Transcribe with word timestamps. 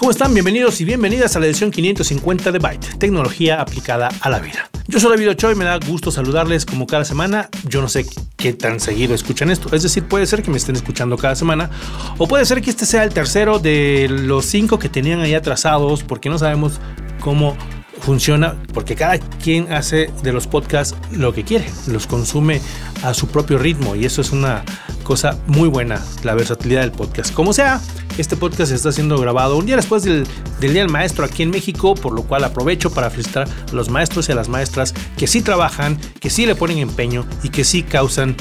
¿Cómo 0.00 0.12
están? 0.12 0.32
Bienvenidos 0.32 0.80
y 0.80 0.86
bienvenidas 0.86 1.36
a 1.36 1.40
la 1.40 1.46
edición 1.46 1.70
550 1.70 2.52
de 2.52 2.58
Byte, 2.58 2.98
tecnología 2.98 3.60
aplicada 3.60 4.08
a 4.22 4.30
la 4.30 4.38
vida. 4.38 4.70
Yo 4.88 4.98
soy 4.98 5.10
David 5.10 5.32
Ochoa 5.32 5.52
y 5.52 5.56
me 5.56 5.66
da 5.66 5.76
gusto 5.76 6.10
saludarles 6.10 6.64
como 6.64 6.86
cada 6.86 7.04
semana. 7.04 7.50
Yo 7.68 7.82
no 7.82 7.88
sé 7.90 8.06
qué 8.38 8.54
tan 8.54 8.80
seguido 8.80 9.14
escuchan 9.14 9.50
esto. 9.50 9.76
Es 9.76 9.82
decir, 9.82 10.04
puede 10.04 10.26
ser 10.26 10.42
que 10.42 10.50
me 10.50 10.56
estén 10.56 10.74
escuchando 10.74 11.18
cada 11.18 11.34
semana 11.36 11.68
o 12.16 12.26
puede 12.26 12.46
ser 12.46 12.62
que 12.62 12.70
este 12.70 12.86
sea 12.86 13.04
el 13.04 13.12
tercero 13.12 13.58
de 13.58 14.08
los 14.08 14.46
cinco 14.46 14.78
que 14.78 14.88
tenían 14.88 15.20
ahí 15.20 15.34
atrasados 15.34 16.02
porque 16.02 16.30
no 16.30 16.38
sabemos 16.38 16.80
cómo 17.20 17.54
funciona 18.00 18.56
porque 18.72 18.96
cada 18.96 19.18
quien 19.18 19.72
hace 19.72 20.10
de 20.22 20.32
los 20.32 20.46
podcasts 20.46 20.96
lo 21.12 21.32
que 21.32 21.44
quiere, 21.44 21.66
los 21.86 22.06
consume 22.06 22.60
a 23.02 23.14
su 23.14 23.28
propio 23.28 23.58
ritmo 23.58 23.94
y 23.94 24.04
eso 24.04 24.20
es 24.20 24.32
una 24.32 24.64
cosa 25.04 25.38
muy 25.46 25.68
buena, 25.68 26.04
la 26.22 26.34
versatilidad 26.34 26.82
del 26.82 26.92
podcast. 26.92 27.32
Como 27.32 27.52
sea, 27.52 27.80
este 28.18 28.36
podcast 28.36 28.72
está 28.72 28.92
siendo 28.92 29.18
grabado 29.18 29.56
un 29.56 29.66
día 29.66 29.76
después 29.76 30.02
del, 30.02 30.26
Día 30.60 30.72
del 30.72 30.88
Maestro 30.88 31.24
aquí 31.24 31.42
en 31.42 31.50
México, 31.50 31.94
por 31.94 32.12
lo 32.12 32.22
cual 32.22 32.44
aprovecho 32.44 32.90
para 32.90 33.10
felicitar 33.10 33.48
a 33.48 33.74
los 33.74 33.88
maestros 33.88 34.28
y 34.28 34.32
a 34.32 34.34
las 34.34 34.48
maestras 34.48 34.94
que 35.16 35.26
sí 35.26 35.42
trabajan, 35.42 35.98
que 36.20 36.30
sí 36.30 36.46
le 36.46 36.54
ponen 36.54 36.78
empeño 36.78 37.26
y 37.42 37.48
que 37.48 37.64
sí 37.64 37.82
causan 37.82 38.36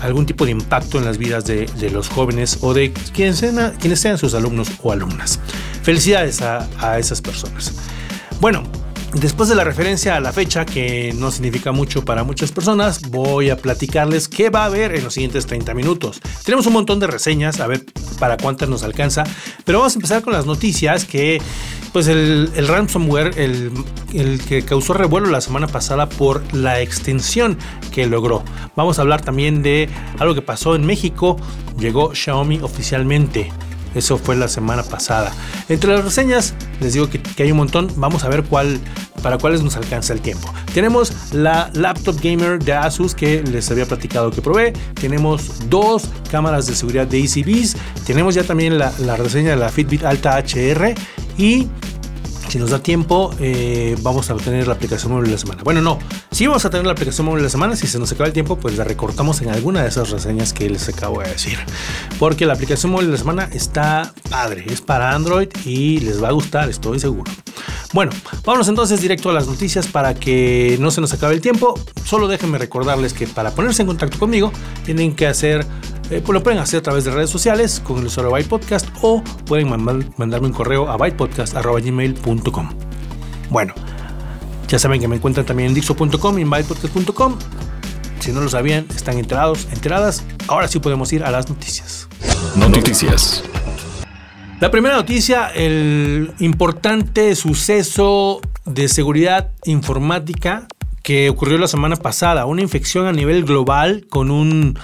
algún 0.00 0.26
tipo 0.26 0.44
de 0.44 0.52
impacto 0.52 0.98
en 0.98 1.04
las 1.04 1.18
vidas 1.18 1.44
de, 1.44 1.68
los 1.90 2.08
jóvenes 2.08 2.58
o 2.60 2.74
de 2.74 2.92
quienes 3.12 3.38
sean, 3.38 3.74
quienes 3.80 4.00
sean 4.00 4.18
sus 4.18 4.34
alumnos 4.34 4.68
o 4.82 4.92
alumnas. 4.92 5.40
Felicidades 5.82 6.42
a, 6.42 6.68
a 6.78 6.98
esas 6.98 7.20
personas. 7.20 7.72
Bueno, 8.40 8.62
Después 9.14 9.48
de 9.48 9.54
la 9.54 9.62
referencia 9.62 10.16
a 10.16 10.20
la 10.20 10.32
fecha, 10.32 10.66
que 10.66 11.14
no 11.16 11.30
significa 11.30 11.70
mucho 11.70 12.04
para 12.04 12.24
muchas 12.24 12.50
personas, 12.50 13.00
voy 13.10 13.48
a 13.48 13.56
platicarles 13.56 14.28
qué 14.28 14.50
va 14.50 14.62
a 14.62 14.64
haber 14.66 14.92
en 14.96 15.04
los 15.04 15.14
siguientes 15.14 15.46
30 15.46 15.72
minutos. 15.72 16.20
Tenemos 16.44 16.66
un 16.66 16.72
montón 16.72 16.98
de 16.98 17.06
reseñas, 17.06 17.60
a 17.60 17.68
ver 17.68 17.84
para 18.18 18.36
cuántas 18.36 18.68
nos 18.68 18.82
alcanza, 18.82 19.22
pero 19.64 19.78
vamos 19.78 19.94
a 19.94 19.98
empezar 19.98 20.22
con 20.22 20.32
las 20.32 20.46
noticias 20.46 21.04
que, 21.04 21.40
pues 21.92 22.08
el, 22.08 22.50
ransomware, 22.66 23.38
el, 23.38 23.70
el 24.12 24.40
que 24.44 24.64
causó 24.64 24.94
revuelo 24.94 25.30
la 25.30 25.40
semana 25.40 25.68
pasada 25.68 26.08
por 26.08 26.42
la 26.52 26.80
extensión 26.80 27.56
que 27.92 28.08
logró. 28.08 28.42
Vamos 28.74 28.98
a 28.98 29.02
hablar 29.02 29.22
también 29.22 29.62
de 29.62 29.88
algo 30.18 30.34
que 30.34 30.42
pasó 30.42 30.74
en 30.74 30.84
México, 30.84 31.36
llegó 31.78 32.14
Xiaomi 32.14 32.60
oficialmente. 32.62 33.52
Eso 33.94 34.18
fue 34.18 34.36
la 34.36 34.48
semana 34.48 34.82
pasada. 34.82 35.32
Entre 35.68 35.90
las 35.90 36.04
reseñas, 36.04 36.54
les 36.80 36.94
digo 36.94 37.08
que, 37.08 37.20
hay 37.42 37.50
un 37.50 37.58
montón. 37.58 37.90
Vamos 37.96 38.24
a 38.24 38.28
ver 38.28 38.44
cuál, 38.44 38.80
para 39.22 39.38
cuáles 39.38 39.62
nos 39.62 39.76
alcanza 39.76 40.12
el 40.12 40.20
tiempo. 40.20 40.52
Tenemos 40.72 41.12
la 41.32 41.70
laptop 41.74 42.20
gamer 42.20 42.58
de 42.58 42.72
Asus 42.72 43.14
que 43.14 43.42
les 43.42 43.70
había 43.70 43.86
platicado 43.86 44.30
que 44.30 44.42
probé. 44.42 44.72
Tenemos 44.94 45.68
dos 45.68 46.04
cámaras 46.30 46.66
de 46.66 46.74
seguridad 46.74 47.06
de 47.06 47.20
ECBs. 47.20 47.76
Tenemos 48.06 48.34
ya 48.34 48.42
también 48.42 48.78
la, 48.78 48.92
la 48.98 49.16
reseña 49.16 49.50
de 49.50 49.56
la 49.56 49.68
Fitbit 49.68 50.04
Alta 50.04 50.38
HR. 50.38 50.94
Y 51.36 51.68
si 52.54 52.60
nos 52.60 52.70
da 52.70 52.78
tiempo, 52.78 53.34
eh, 53.40 53.96
vamos 54.02 54.30
a 54.30 54.36
tener 54.36 54.68
la 54.68 54.74
aplicación 54.74 55.10
móvil 55.10 55.26
de 55.26 55.32
la 55.32 55.38
semana. 55.38 55.64
Bueno, 55.64 55.82
no, 55.82 55.98
si 56.30 56.46
vamos 56.46 56.64
a 56.64 56.70
tener 56.70 56.86
la 56.86 56.92
aplicación 56.92 57.26
móvil 57.26 57.38
de 57.38 57.46
la 57.46 57.50
semana. 57.50 57.74
Si 57.74 57.88
se 57.88 57.98
nos 57.98 58.12
acaba 58.12 58.28
el 58.28 58.32
tiempo, 58.32 58.56
pues 58.56 58.76
la 58.76 58.84
recortamos 58.84 59.42
en 59.42 59.48
alguna 59.48 59.82
de 59.82 59.88
esas 59.88 60.10
reseñas 60.10 60.52
que 60.52 60.70
les 60.70 60.88
acabo 60.88 61.20
de 61.20 61.30
decir. 61.30 61.58
Porque 62.20 62.46
la 62.46 62.52
aplicación 62.52 62.92
móvil 62.92 63.06
de 63.06 63.12
la 63.14 63.18
semana 63.18 63.48
está 63.52 64.14
padre, 64.30 64.66
es 64.68 64.80
para 64.80 65.16
Android 65.16 65.48
y 65.64 65.98
les 65.98 66.22
va 66.22 66.28
a 66.28 66.30
gustar, 66.30 66.70
estoy 66.70 67.00
seguro. 67.00 67.28
Bueno, 67.92 68.12
vámonos 68.44 68.68
entonces 68.68 69.00
directo 69.00 69.30
a 69.30 69.32
las 69.32 69.48
noticias 69.48 69.88
para 69.88 70.14
que 70.14 70.76
no 70.78 70.92
se 70.92 71.00
nos 71.00 71.12
acabe 71.12 71.34
el 71.34 71.40
tiempo. 71.40 71.74
Solo 72.04 72.28
déjenme 72.28 72.58
recordarles 72.58 73.14
que 73.14 73.26
para 73.26 73.50
ponerse 73.50 73.82
en 73.82 73.88
contacto 73.88 74.16
conmigo 74.16 74.52
tienen 74.84 75.16
que 75.16 75.26
hacer 75.26 75.66
eh, 76.10 76.20
pues 76.24 76.34
lo 76.34 76.42
pueden 76.42 76.58
hacer 76.58 76.80
a 76.80 76.82
través 76.82 77.04
de 77.04 77.10
redes 77.10 77.30
sociales 77.30 77.80
con 77.82 77.98
el 77.98 78.06
usuario 78.06 78.30
Byte 78.30 78.48
Podcast 78.48 78.88
o 79.02 79.22
pueden 79.46 79.68
mandarme 79.68 80.46
un 80.46 80.52
correo 80.52 80.88
a 80.88 80.96
bytepodcast.gmail.com. 80.96 82.70
Bueno, 83.50 83.74
ya 84.68 84.78
saben 84.78 85.00
que 85.00 85.08
me 85.08 85.16
encuentran 85.16 85.46
también 85.46 85.68
en 85.68 85.74
dixo.com 85.74 86.38
y 86.38 86.42
en 86.42 86.50
bytepodcast.com. 86.50 87.38
Si 88.20 88.32
no 88.32 88.40
lo 88.40 88.48
sabían, 88.48 88.86
están 88.94 89.18
enterados, 89.18 89.68
enteradas. 89.72 90.24
Ahora 90.48 90.68
sí 90.68 90.78
podemos 90.78 91.12
ir 91.12 91.24
a 91.24 91.30
las 91.30 91.48
noticias. 91.48 92.08
Noticias. 92.56 93.42
La 94.60 94.70
primera 94.70 94.96
noticia, 94.96 95.48
el 95.48 96.32
importante 96.38 97.34
suceso 97.34 98.40
de 98.64 98.88
seguridad 98.88 99.52
informática 99.64 100.66
que 101.02 101.28
ocurrió 101.28 101.58
la 101.58 101.68
semana 101.68 101.96
pasada, 101.96 102.46
una 102.46 102.62
infección 102.62 103.06
a 103.06 103.12
nivel 103.12 103.44
global 103.44 104.06
con 104.08 104.30
un 104.30 104.78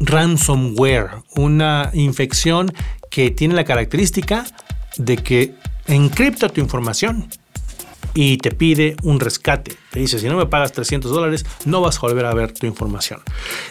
ransomware, 0.00 1.10
una 1.36 1.90
infección 1.92 2.72
que 3.10 3.30
tiene 3.30 3.54
la 3.54 3.64
característica 3.64 4.44
de 4.96 5.16
que 5.16 5.54
encripta 5.86 6.48
tu 6.48 6.60
información 6.60 7.28
y 8.14 8.38
te 8.38 8.50
pide 8.50 8.96
un 9.02 9.20
rescate. 9.20 9.76
Te 9.90 10.00
dice, 10.00 10.18
si 10.18 10.26
no 10.28 10.36
me 10.36 10.46
pagas 10.46 10.72
300 10.72 11.10
dólares, 11.10 11.44
no 11.64 11.80
vas 11.80 11.98
a 11.98 12.00
volver 12.00 12.26
a 12.26 12.34
ver 12.34 12.52
tu 12.52 12.66
información. 12.66 13.20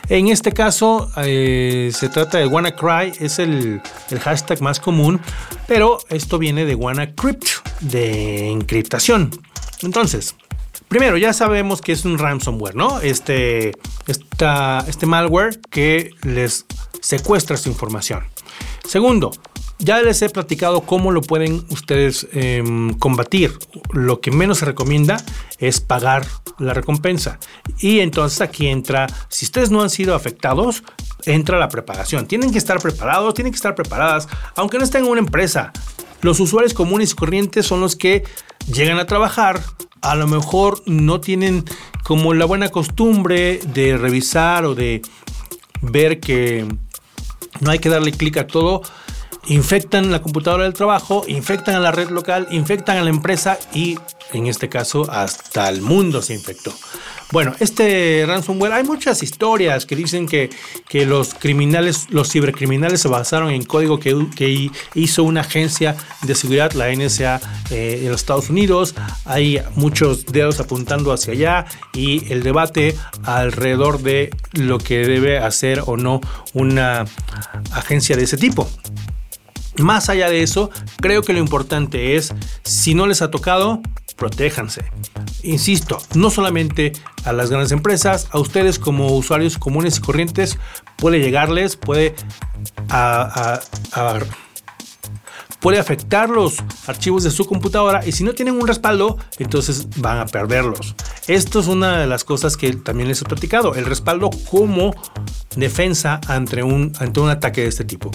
En 0.08 0.28
este 0.28 0.52
caso, 0.52 1.12
eh, 1.18 1.92
se 1.94 2.10
trata 2.10 2.38
de 2.38 2.48
WannaCry, 2.48 3.14
es 3.20 3.40
el, 3.40 3.82
el, 4.10 4.20
hashtag 4.20 4.62
más 4.62 4.80
común, 4.80 5.20
pero 5.68 6.00
esto 6.10 6.38
viene 6.38 6.66
de 6.66 6.76
WannaCrypt, 6.76 7.46
de 7.82 8.50
encriptación. 8.50 9.32
Entonces, 9.82 10.36
Primero, 10.90 11.18
ya 11.18 11.34
sabemos 11.34 11.82
que 11.82 11.92
es 11.92 12.04
un 12.04 12.18
ransomware, 12.18 12.76
¿no? 12.76 13.00
Este, 13.00 13.72
este 14.08 15.06
malware 15.06 15.60
que 15.70 16.12
les 16.24 16.66
secuestra 17.00 17.58
su 17.58 17.70
información. 17.70 18.24
Segundo, 18.86 19.32
ya 19.78 20.02
les 20.02 20.22
he 20.24 20.30
platicado 20.30 20.82
cómo 20.82 21.12
lo 21.12 21.22
pueden 21.22 21.64
ustedes 21.70 22.28
em, 22.34 22.94
combatir. 22.96 23.58
Lo 23.94 24.20
que 24.20 24.32
menos 24.32 24.58
se 24.58 24.66
recomienda 24.66 25.24
es 25.60 25.80
pagar 25.80 26.26
la 26.58 26.74
recompensa. 26.74 27.40
Y 27.80 28.00
entonces 28.00 28.42
aquí 28.42 28.68
entra, 28.68 29.06
si 29.30 29.46
ustedes 29.46 29.70
no 29.70 29.82
han 29.82 29.92
sido 29.92 30.16
afectados, 30.16 30.84
entra 31.26 31.60
la 31.60 31.70
preparación. 31.70 32.28
Tienen 32.28 32.52
que 32.52 32.58
estar 32.58 32.80
preparados, 32.82 33.36
tienen 33.36 33.54
que 33.54 33.58
estar 33.58 33.76
preparadas, 33.76 34.28
aunque 34.56 34.80
no 34.80 34.84
estén 34.84 35.06
en 35.06 35.12
una 35.12 35.22
empresa. 35.22 35.72
Los 36.22 36.40
usuarios 36.40 36.74
comunes 36.74 37.12
y 37.12 37.16
corrientes 37.16 37.66
son 37.66 37.80
los 37.80 37.96
que 37.96 38.24
llegan 38.74 39.00
a 39.00 39.06
trabajar, 39.06 39.62
a 40.02 40.16
lo 40.16 40.28
mejor 40.28 40.82
no 40.86 41.22
tienen 41.22 41.66
como 42.04 42.34
la 42.34 42.46
buena 42.46 42.70
costumbre 42.70 43.60
de 43.74 43.98
revisar 43.98 44.66
o 44.66 44.76
de 44.76 45.02
ver 45.82 46.20
que 46.20 46.66
no 47.60 47.72
hay 47.72 47.80
que 47.80 47.90
darle 47.90 48.12
clic 48.12 48.38
a 48.38 48.48
todo, 48.48 48.82
infectan 49.48 50.12
la 50.12 50.22
computadora 50.22 50.64
del 50.64 50.74
trabajo, 50.74 51.24
infectan 51.28 51.76
a 51.76 51.80
la 51.80 51.92
red 51.92 52.10
local, 52.10 52.48
infectan 52.52 52.98
a 52.98 53.04
la 53.04 53.10
empresa 53.10 53.58
y 53.74 53.98
en 54.34 54.48
este 54.48 54.70
caso 54.70 55.10
hasta 55.10 55.70
el 55.70 55.82
mundo 55.82 56.22
se 56.22 56.34
infectó. 56.34 56.74
Bueno, 57.32 57.54
este 57.60 58.24
ransomware, 58.26 58.74
hay 58.74 58.84
muchas 58.84 59.22
historias 59.22 59.86
que 59.86 59.96
dicen 59.96 60.28
que, 60.28 60.50
que 60.88 61.06
los 61.06 61.36
criminales, 61.36 62.08
los 62.10 62.32
cibercriminales 62.32 63.02
se 63.02 63.08
basaron 63.08 63.52
en 63.52 63.64
código 63.64 64.00
que, 64.00 64.26
que 64.36 64.72
hizo 64.96 65.24
una 65.24 65.42
agencia 65.42 65.96
de 66.24 66.34
seguridad, 66.34 66.72
la 66.74 66.92
NSA 66.92 67.40
eh, 67.70 68.00
en 68.02 68.10
los 68.10 68.22
Estados 68.22 68.50
Unidos. 68.50 68.96
Hay 69.26 69.62
muchos 69.76 70.26
dedos 70.26 70.60
apuntando 70.60 71.14
hacia 71.14 71.34
allá 71.34 71.66
y 71.94 72.34
el 72.34 72.42
debate 72.42 72.96
alrededor 73.24 74.02
de 74.02 74.32
lo 74.54 74.80
que 74.80 75.06
debe 75.06 75.38
hacer 75.38 75.84
o 75.86 75.98
no 75.98 76.22
una 76.54 77.06
agencia 77.74 78.18
de 78.18 78.24
ese 78.24 78.38
tipo. 78.38 78.68
Más 79.80 80.10
allá 80.10 80.30
de 80.30 80.44
eso, 80.44 80.70
creo 81.02 81.22
que 81.22 81.34
lo 81.34 81.40
importante 81.40 82.16
es, 82.16 82.34
si 82.64 82.94
no 82.94 83.08
les 83.08 83.22
ha 83.22 83.32
tocado, 83.32 83.82
protéjanse. 84.18 84.84
Insisto, 85.44 85.98
no 86.14 86.30
solamente 86.30 86.92
a 87.24 87.34
las 87.34 87.50
grandes 87.50 87.72
empresas, 87.72 88.28
a 88.32 88.40
ustedes 88.40 88.78
como 88.78 89.16
usuarios 89.16 89.58
comunes 89.58 89.98
y 89.98 90.02
corrientes 90.02 90.60
puede 90.98 91.20
llegarles, 91.20 91.78
puede 91.78 92.16
a, 92.90 93.60
puede 95.60 95.80
afectar 95.80 96.30
los 96.30 96.58
archivos 96.88 97.24
de 97.24 97.32
su 97.32 97.46
computadora 97.46 98.06
y 98.06 98.12
si 98.12 98.24
no 98.24 98.34
tienen 98.34 98.56
un 98.56 98.68
respaldo, 98.68 99.18
entonces 99.38 99.88
van 99.98 100.20
a 100.20 100.26
perderlos. 100.26 100.96
Esto 101.28 101.60
es 101.60 101.68
una 101.68 102.00
de 102.00 102.08
las 102.08 102.24
cosas 102.24 102.58
que 102.58 102.74
también 102.74 103.10
les 103.10 103.22
he 103.22 103.26
platicado, 103.26 103.76
el 103.76 103.86
respaldo 103.86 104.30
como 104.50 104.96
defensa 105.56 106.20
ante 106.28 106.64
un, 106.64 106.94
un 107.18 107.30
ataque 107.30 107.62
de 107.62 107.68
este 107.68 107.84
tipo. 107.84 108.12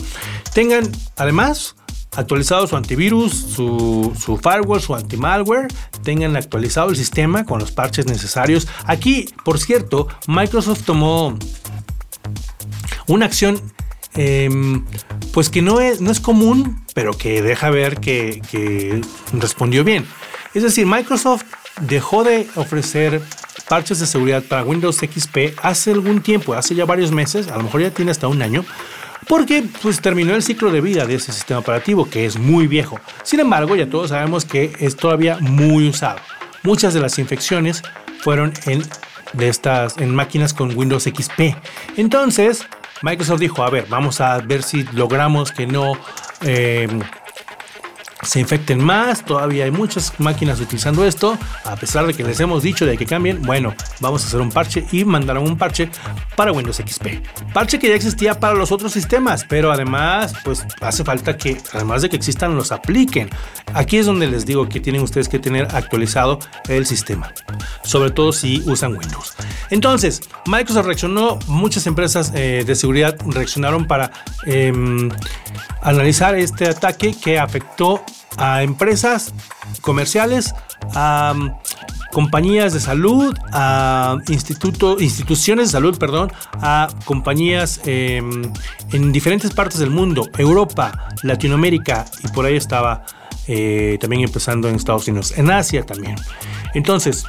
Tengan 0.52 0.90
además 1.16 1.76
actualizado 2.16 2.66
su 2.66 2.76
antivirus, 2.76 3.32
su, 3.32 4.12
su 4.18 4.36
firewall, 4.36 4.80
su 4.80 4.94
anti-malware, 4.94 5.68
tengan 6.02 6.36
actualizado 6.36 6.90
el 6.90 6.96
sistema 6.96 7.44
con 7.44 7.58
los 7.58 7.72
parches 7.72 8.06
necesarios. 8.06 8.68
Aquí, 8.86 9.26
por 9.44 9.58
cierto, 9.58 10.08
Microsoft 10.26 10.84
tomó 10.84 11.36
Una 13.06 13.26
acción 13.26 13.60
em, 14.16 14.84
pues 15.32 15.50
que 15.50 15.62
no 15.62 15.80
es, 15.80 16.00
no 16.00 16.10
es 16.10 16.20
común, 16.20 16.84
pero 16.94 17.16
que 17.16 17.42
deja 17.42 17.70
ver 17.70 17.98
que, 17.98 18.40
que 18.50 19.00
respondió 19.32 19.84
bien. 19.84 20.06
Es 20.54 20.62
decir, 20.62 20.86
Microsoft 20.86 21.44
dejó 21.80 22.24
de 22.24 22.46
ofrecer 22.54 23.20
parches 23.68 23.98
de 23.98 24.06
seguridad 24.06 24.42
para 24.42 24.62
Windows 24.62 24.98
XP 24.98 25.58
hace 25.62 25.92
algún 25.92 26.22
tiempo, 26.22 26.54
hace 26.54 26.74
ya 26.74 26.84
varios 26.84 27.10
meses, 27.10 27.48
a 27.48 27.56
lo 27.56 27.64
mejor 27.64 27.80
ya 27.80 27.90
tiene 27.90 28.10
hasta 28.10 28.28
un 28.28 28.42
año, 28.42 28.64
porque 29.26 29.64
pues 29.82 30.00
terminó 30.00 30.34
el 30.34 30.42
ciclo 30.42 30.70
de 30.70 30.80
vida 30.80 31.06
de 31.06 31.14
ese 31.14 31.32
sistema 31.32 31.60
operativo 31.60 32.08
que 32.08 32.26
es 32.26 32.38
muy 32.38 32.66
viejo. 32.66 33.00
Sin 33.22 33.40
embargo, 33.40 33.74
ya 33.74 33.88
todos 33.88 34.10
sabemos 34.10 34.44
que 34.44 34.72
es 34.78 34.96
todavía 34.96 35.38
muy 35.40 35.88
usado. 35.88 36.18
Muchas 36.62 36.94
de 36.94 37.00
las 37.00 37.18
infecciones 37.18 37.82
fueron 38.20 38.52
en 38.66 38.82
de 39.32 39.48
estas 39.48 39.98
en 39.98 40.14
máquinas 40.14 40.54
con 40.54 40.76
Windows 40.76 41.04
XP. 41.04 41.56
Entonces, 41.96 42.66
Microsoft 43.04 43.40
dijo, 43.40 43.62
a 43.62 43.68
ver, 43.68 43.84
vamos 43.90 44.22
a 44.22 44.38
ver 44.38 44.62
si 44.62 44.84
logramos 44.94 45.52
que 45.52 45.66
no 45.66 45.92
eh, 46.40 46.88
se 48.24 48.40
infecten 48.40 48.82
más. 48.82 49.24
Todavía 49.24 49.64
hay 49.64 49.70
muchas 49.70 50.12
máquinas 50.18 50.60
utilizando 50.60 51.04
esto. 51.04 51.38
A 51.64 51.76
pesar 51.76 52.06
de 52.06 52.14
que 52.14 52.24
les 52.24 52.40
hemos 52.40 52.62
dicho 52.62 52.86
de 52.86 52.96
que 52.96 53.06
cambien, 53.06 53.42
bueno, 53.42 53.74
vamos 54.00 54.24
a 54.24 54.26
hacer 54.26 54.40
un 54.40 54.50
parche 54.50 54.84
y 54.92 55.04
mandaron 55.04 55.44
un 55.44 55.56
parche 55.56 55.90
para 56.36 56.52
Windows 56.52 56.76
XP. 56.76 57.22
Parche 57.52 57.78
que 57.78 57.88
ya 57.88 57.94
existía 57.94 58.38
para 58.38 58.54
los 58.54 58.72
otros 58.72 58.92
sistemas, 58.92 59.44
pero 59.48 59.72
además, 59.72 60.34
pues 60.44 60.66
hace 60.80 61.04
falta 61.04 61.36
que, 61.36 61.60
además 61.72 62.02
de 62.02 62.10
que 62.10 62.16
existan, 62.16 62.56
los 62.56 62.72
apliquen. 62.72 63.30
Aquí 63.72 63.98
es 63.98 64.06
donde 64.06 64.26
les 64.26 64.46
digo 64.46 64.68
que 64.68 64.80
tienen 64.80 65.02
ustedes 65.02 65.28
que 65.28 65.38
tener 65.38 65.68
actualizado 65.74 66.38
el 66.68 66.86
sistema, 66.86 67.32
sobre 67.82 68.10
todo 68.10 68.32
si 68.32 68.62
usan 68.66 68.92
Windows. 68.96 69.34
Entonces, 69.70 70.20
Microsoft 70.46 70.86
reaccionó, 70.86 71.38
muchas 71.46 71.86
empresas 71.86 72.32
eh, 72.34 72.64
de 72.66 72.74
seguridad 72.74 73.16
reaccionaron 73.26 73.86
para 73.86 74.10
em, 74.46 75.10
analizar 75.82 76.34
este 76.34 76.68
ataque 76.68 77.14
que 77.14 77.38
afectó 77.38 78.04
a 78.36 78.62
empresas 78.62 79.32
comerciales, 79.80 80.54
a 80.94 81.34
mm, 81.36 81.50
compañías 82.12 82.72
de 82.72 82.80
salud, 82.80 83.36
a 83.52 84.18
instituto, 84.28 85.00
instituciones 85.00 85.68
de 85.68 85.72
salud, 85.72 85.98
perdón, 85.98 86.32
a 86.60 86.88
compañías 87.04 87.80
em, 87.86 88.52
en 88.92 89.12
diferentes 89.12 89.52
partes 89.52 89.80
del 89.80 89.90
mundo, 89.90 90.28
Europa, 90.38 91.08
Latinoamérica 91.22 92.04
y 92.22 92.28
por 92.28 92.46
ahí 92.46 92.56
estaba 92.56 93.04
eh, 93.48 93.98
también 94.00 94.22
empezando 94.22 94.68
en 94.68 94.76
Estados 94.76 95.08
Unidos, 95.08 95.36
en 95.36 95.50
Asia 95.50 95.84
también. 95.84 96.16
Entonces, 96.74 97.24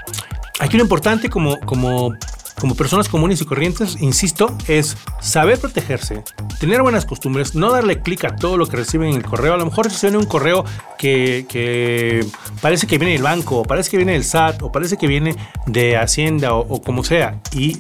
aquí 0.60 0.78
lo 0.78 0.84
importante 0.84 1.30
como, 1.30 1.60
como 1.62 2.13
como 2.60 2.75
personas 2.75 3.10
comunes 3.10 3.42
y 3.42 3.46
corrientes, 3.46 3.98
insisto, 4.00 4.56
es 4.68 4.98
saber 5.19 5.60
protegerse, 5.60 6.24
tener 6.60 6.81
buenas 6.81 7.06
costumbres, 7.06 7.56
no 7.56 7.72
darle 7.72 8.02
clic 8.02 8.24
a 8.24 8.36
todo 8.36 8.57
lo 8.57 8.68
que 8.68 8.78
reciben 8.78 9.10
en 9.10 9.16
el 9.18 9.24
correo. 9.24 9.54
A 9.54 9.57
lo 9.57 9.66
mejor 9.66 9.86
reciben 9.86 10.16
un 10.16 10.25
correo 10.25 10.63
que, 10.98 12.25
parece 12.62 12.88
que 12.88 12.98
viene 12.98 13.13
del 13.13 13.24
banco, 13.24 13.60
o 13.60 13.63
parece 13.63 13.92
que 13.92 13.98
viene 13.98 14.13
del 14.13 14.24
SAT, 14.24 14.63
o 14.63 14.72
parece 14.72 14.98
que 14.98 15.07
viene 15.07 15.36
de 15.68 15.98
Hacienda, 15.98 16.54
o, 16.54 16.81
como 16.81 17.04
sea. 17.04 17.40
Y 17.52 17.78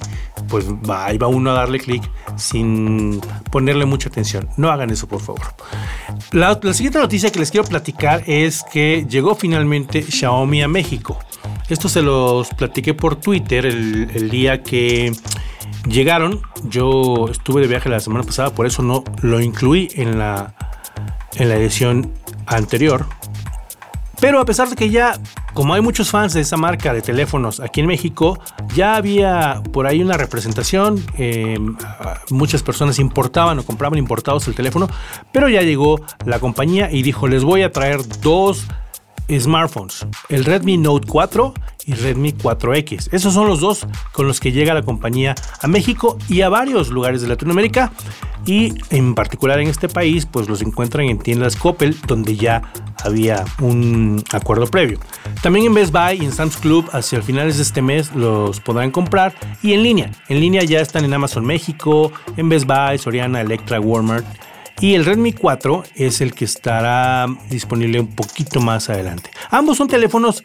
pues 0.49 0.65
va, 0.67 1.05
ahí 1.05 1.17
va 1.17 1.27
uno 1.27 1.51
a 1.51 1.53
darle 1.53 1.79
clic 1.79 2.03
sin 2.35 3.21
ponerle 3.51 3.85
mucha 3.85 4.09
atención. 4.09 4.49
No 4.57 4.69
hagan 4.69 4.89
eso, 4.89 5.07
por 5.07 5.21
favor. 5.21 5.41
La, 6.31 6.59
la 6.61 6.73
siguiente 6.73 6.99
noticia 6.99 7.31
que 7.31 7.39
les 7.39 7.49
quiero 7.49 7.67
platicar 7.67 8.23
es 8.27 8.63
que 8.71 9.05
llegó 9.09 9.35
finalmente 9.35 10.03
Xiaomi 10.03 10.61
a 10.61 10.67
México. 10.67 11.17
Esto 11.67 11.89
se 11.89 12.03
los 12.03 12.49
platiqué 12.49 12.93
por 12.93 13.15
Twitter 13.15 13.65
el, 13.65 14.29
día 14.29 14.61
que 14.61 15.11
llegaron. 15.87 16.41
Yo 16.63 17.27
estuve 17.31 17.61
de 17.61 17.67
viaje 17.67 17.89
la 17.89 17.99
semana 17.99 18.23
pasada, 18.23 18.51
por 18.53 18.67
eso 18.67 18.83
no 18.83 19.03
lo 19.23 19.41
incluí 19.41 19.89
en 19.95 20.19
la, 20.19 20.53
en 21.35 21.49
la 21.49 21.55
edición 21.55 22.13
anterior. 22.45 23.07
Pero 24.19 24.39
a 24.39 24.45
pesar 24.45 24.69
de 24.69 24.75
que 24.75 24.91
ya, 24.91 25.19
como 25.53 25.73
hay 25.73 25.81
muchos 25.81 26.11
fans 26.11 26.33
de 26.33 26.41
esa 26.41 26.55
marca 26.55 26.93
de 26.93 27.01
teléfonos 27.01 27.59
aquí 27.59 27.81
en 27.81 27.87
México, 27.87 28.39
ya 28.75 28.95
había 28.95 29.61
por 29.73 29.87
ahí 29.87 30.03
una 30.03 30.17
representación. 30.17 31.03
Eh, 31.17 31.57
muchas 32.29 32.61
personas 32.61 32.99
importaban 32.99 33.57
o 33.57 33.63
compraban 33.63 33.97
importados 33.97 34.47
el 34.47 34.55
teléfono, 34.55 34.87
pero 35.31 35.49
ya 35.49 35.63
llegó 35.63 35.99
la 36.25 36.39
compañía 36.39 36.91
y 36.91 37.01
dijo: 37.01 37.27
Les 37.27 37.43
voy 37.43 37.63
a 37.63 37.71
traer 37.71 38.01
dos 38.21 38.67
smartphones, 39.29 40.05
el 40.29 40.45
Redmi 40.45 40.77
Note 40.77 41.07
4 41.07 41.53
y 41.85 41.93
Redmi 41.93 42.33
4X. 42.33 43.09
Esos 43.11 43.33
son 43.33 43.47
los 43.47 43.59
dos 43.59 43.87
con 44.11 44.27
los 44.27 44.39
que 44.39 44.51
llega 44.51 44.73
la 44.73 44.81
compañía 44.81 45.35
a 45.61 45.67
México 45.67 46.17
y 46.27 46.41
a 46.41 46.49
varios 46.49 46.89
lugares 46.89 47.21
de 47.21 47.27
Latinoamérica 47.27 47.91
y 48.45 48.73
en 48.89 49.15
particular 49.15 49.59
en 49.59 49.67
este 49.67 49.87
país 49.87 50.25
pues 50.25 50.47
los 50.47 50.61
encuentran 50.61 51.07
en 51.07 51.19
tiendas 51.19 51.55
Coppel 51.55 51.95
donde 52.07 52.35
ya 52.35 52.61
había 53.03 53.45
un 53.61 54.23
acuerdo 54.31 54.67
previo. 54.67 54.99
También 55.41 55.67
en 55.67 55.73
Best 55.73 55.91
Buy 55.91 56.21
y 56.21 56.25
en 56.25 56.31
Sam's 56.31 56.57
Club 56.57 56.89
hacia 56.91 57.21
finales 57.21 57.57
de 57.57 57.63
este 57.63 57.81
mes 57.81 58.13
los 58.15 58.59
podrán 58.59 58.91
comprar 58.91 59.35
y 59.61 59.73
en 59.73 59.83
línea. 59.83 60.11
En 60.27 60.39
línea 60.39 60.63
ya 60.63 60.79
están 60.79 61.05
en 61.05 61.13
Amazon 61.13 61.45
México, 61.45 62.11
en 62.37 62.49
Best 62.49 62.65
Buy, 62.65 62.97
Soriana, 62.97 63.41
Electra, 63.41 63.79
Walmart 63.79 64.25
y 64.81 64.95
el 64.95 65.05
Redmi 65.05 65.33
4 65.33 65.83
es 65.95 66.21
el 66.21 66.33
que 66.33 66.45
estará 66.45 67.27
disponible 67.49 67.99
un 67.99 68.07
poquito 68.07 68.59
más 68.59 68.89
adelante. 68.89 69.29
Ambos 69.49 69.77
son 69.77 69.87
teléfonos, 69.87 70.43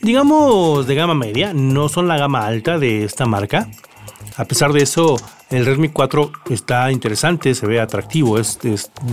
digamos, 0.00 0.86
de 0.86 0.94
gama 0.94 1.14
media, 1.14 1.52
no 1.54 1.88
son 1.88 2.08
la 2.08 2.18
gama 2.18 2.46
alta 2.46 2.78
de 2.78 3.04
esta 3.04 3.26
marca. 3.26 3.68
A 4.36 4.44
pesar 4.44 4.72
de 4.72 4.82
eso, 4.82 5.16
el 5.50 5.66
Redmi 5.66 5.88
4 5.88 6.32
está 6.50 6.90
interesante, 6.90 7.54
se 7.54 7.66
ve 7.66 7.80
atractivo, 7.80 8.38
es, 8.38 8.58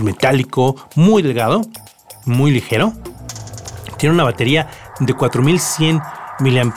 metálico, 0.02 0.76
muy 0.96 1.22
delgado, 1.22 1.62
muy 2.24 2.50
ligero. 2.50 2.92
Tiene 3.96 4.14
una 4.14 4.24
batería 4.24 4.68
de 5.00 5.14
4100 5.14 6.00
mAh 6.40 6.72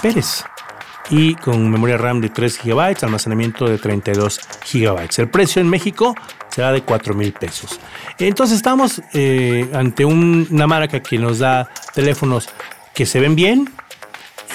y 1.09 1.35
con 1.35 1.69
memoria 1.69 1.97
RAM 1.97 2.21
de 2.21 2.29
3 2.29 2.59
GB, 2.63 3.03
almacenamiento 3.03 3.65
de 3.65 3.77
32 3.77 4.39
GB. 4.71 5.09
El 5.17 5.29
precio 5.29 5.61
en 5.61 5.69
México 5.69 6.15
será 6.53 6.71
de 6.71 6.81
4 6.81 7.13
mil 7.13 7.33
pesos. 7.33 7.79
Entonces 8.17 8.57
estamos 8.57 9.01
eh, 9.13 9.69
ante 9.73 10.05
una 10.05 10.67
marca 10.67 11.01
que 11.01 11.17
nos 11.17 11.39
da 11.39 11.69
teléfonos 11.93 12.49
que 12.93 13.05
se 13.05 13.19
ven 13.19 13.35
bien 13.35 13.69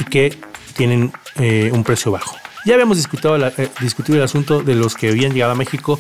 y 0.01 0.05
que 0.05 0.39
tienen 0.77 1.13
eh, 1.37 1.71
un 1.73 1.85
precio 1.85 2.13
bajo. 2.13 2.37
Ya 2.65 2.75
habíamos 2.75 2.97
discutido, 2.97 3.37
eh, 3.37 3.71
discutido 3.81 4.19
el 4.19 4.25
asunto 4.25 4.63
de 4.63 4.75
los 4.75 4.95
que 4.95 5.11
habían 5.11 5.33
llegado 5.33 5.53
a 5.53 5.57
México, 5.57 5.99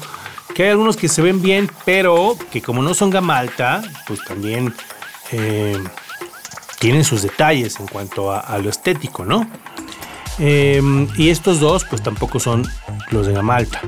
que 0.54 0.64
hay 0.64 0.70
algunos 0.70 0.96
que 0.96 1.08
se 1.08 1.22
ven 1.22 1.42
bien, 1.42 1.70
pero 1.84 2.36
que 2.50 2.60
como 2.60 2.82
no 2.82 2.94
son 2.94 3.10
gama 3.10 3.38
alta, 3.38 3.82
pues 4.06 4.20
también 4.24 4.74
tienen 6.78 7.02
sus 7.02 7.22
detalles 7.22 7.80
en 7.80 7.88
cuanto 7.88 8.30
a 8.32 8.56
lo 8.58 8.70
estético, 8.70 9.24
¿no? 9.24 9.48
Em, 10.38 11.08
y 11.16 11.30
estos 11.30 11.60
dos, 11.60 11.84
pues 11.84 12.02
tampoco 12.02 12.38
son 12.38 12.66
los 13.10 13.26
de 13.26 13.32
gama 13.32 13.56
alta. 13.56 13.80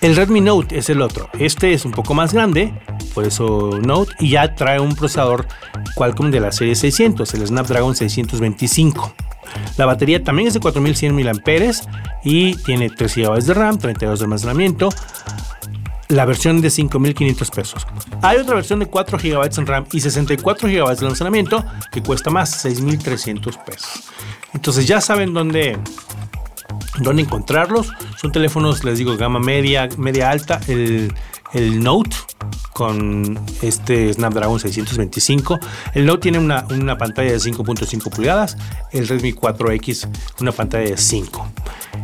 El 0.00 0.14
Redmi 0.14 0.40
Note 0.40 0.78
es 0.78 0.90
el 0.90 1.00
otro. 1.00 1.28
Este 1.38 1.72
es 1.72 1.84
un 1.84 1.92
poco 1.92 2.14
más 2.14 2.32
grande, 2.32 2.72
por 3.14 3.24
eso 3.24 3.78
Note, 3.82 4.12
y 4.20 4.30
ya 4.30 4.54
trae 4.54 4.78
un 4.78 4.94
procesador 4.94 5.46
Qualcomm 5.94 6.30
de 6.30 6.40
la 6.40 6.52
serie 6.52 6.74
600, 6.74 7.32
el 7.34 7.46
Snapdragon 7.46 7.96
625. 7.96 9.14
La 9.78 9.86
batería 9.86 10.22
también 10.22 10.48
es 10.48 10.54
de 10.54 10.60
4100 10.60 11.14
mAh 11.14 11.32
y 12.24 12.56
tiene 12.56 12.90
3 12.90 13.14
GB 13.14 13.42
de 13.42 13.54
RAM, 13.54 13.78
32 13.78 14.18
de 14.18 14.24
almacenamiento. 14.24 14.88
La 16.08 16.24
versión 16.24 16.60
de 16.60 16.70
5500 16.70 17.50
pesos. 17.50 17.86
Hay 18.22 18.38
otra 18.38 18.54
versión 18.54 18.78
de 18.78 18.86
4 18.86 19.18
GB 19.18 19.58
en 19.58 19.66
RAM 19.66 19.86
y 19.92 20.00
64 20.00 20.68
GB 20.68 20.96
de 20.96 21.06
almacenamiento 21.06 21.64
que 21.90 22.02
cuesta 22.02 22.30
más, 22.30 22.50
6300 22.50 23.56
pesos. 23.58 24.04
Entonces 24.54 24.86
ya 24.86 25.00
saben 25.00 25.34
dónde, 25.34 25.76
dónde 26.98 27.22
encontrarlos. 27.22 27.92
Son 28.16 28.32
teléfonos, 28.32 28.84
les 28.84 28.98
digo, 28.98 29.16
gama 29.16 29.38
media, 29.38 29.88
media 29.96 30.30
alta. 30.30 30.60
El, 30.68 31.12
el 31.52 31.82
Note 31.82 32.16
con 32.72 33.40
este 33.62 34.12
Snapdragon 34.12 34.60
625. 34.60 35.58
El 35.94 36.06
Note 36.06 36.20
tiene 36.20 36.38
una, 36.38 36.66
una 36.70 36.98
pantalla 36.98 37.32
de 37.32 37.38
5.5 37.38 38.10
pulgadas, 38.10 38.56
el 38.92 39.08
Redmi 39.08 39.32
4X 39.32 40.08
una 40.40 40.52
pantalla 40.52 40.90
de 40.90 40.96
5. 40.96 41.50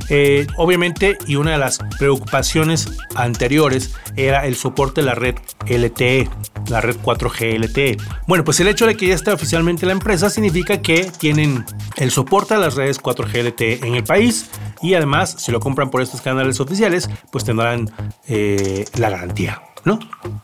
Eh, 0.08 0.46
obviamente, 0.56 1.18
y 1.26 1.36
una 1.36 1.52
de 1.52 1.58
las 1.58 1.78
preocupaciones 1.98 2.88
anteriores 3.14 3.94
era 4.16 4.46
el 4.46 4.56
soporte 4.56 5.02
de 5.02 5.06
la 5.06 5.14
red 5.14 5.34
LTE, 5.66 6.28
la 6.68 6.80
red 6.80 6.96
4G 6.96 7.58
LTE. 7.58 7.98
Bueno, 8.26 8.44
pues 8.44 8.58
el 8.60 8.68
hecho 8.68 8.86
de 8.86 8.96
que 8.96 9.06
ya 9.06 9.14
esté 9.14 9.30
oficialmente 9.30 9.84
la 9.84 9.92
empresa 9.92 10.30
significa 10.30 10.80
que 10.80 11.10
tienen 11.18 11.64
el 11.96 12.10
soporte 12.10 12.54
a 12.54 12.58
las 12.58 12.74
redes 12.74 13.00
4G 13.00 13.48
LTE 13.48 13.86
en 13.86 13.94
el 13.94 14.04
país 14.04 14.46
y 14.82 14.94
además, 14.94 15.36
si 15.38 15.52
lo 15.52 15.60
compran 15.60 15.90
por 15.90 16.02
estos 16.02 16.20
canales 16.20 16.60
oficiales, 16.60 17.08
pues 17.30 17.44
tendrán 17.44 17.90
eh, 18.28 18.84
la 18.96 19.10
garantía. 19.10 19.62
¿no? 19.84 19.98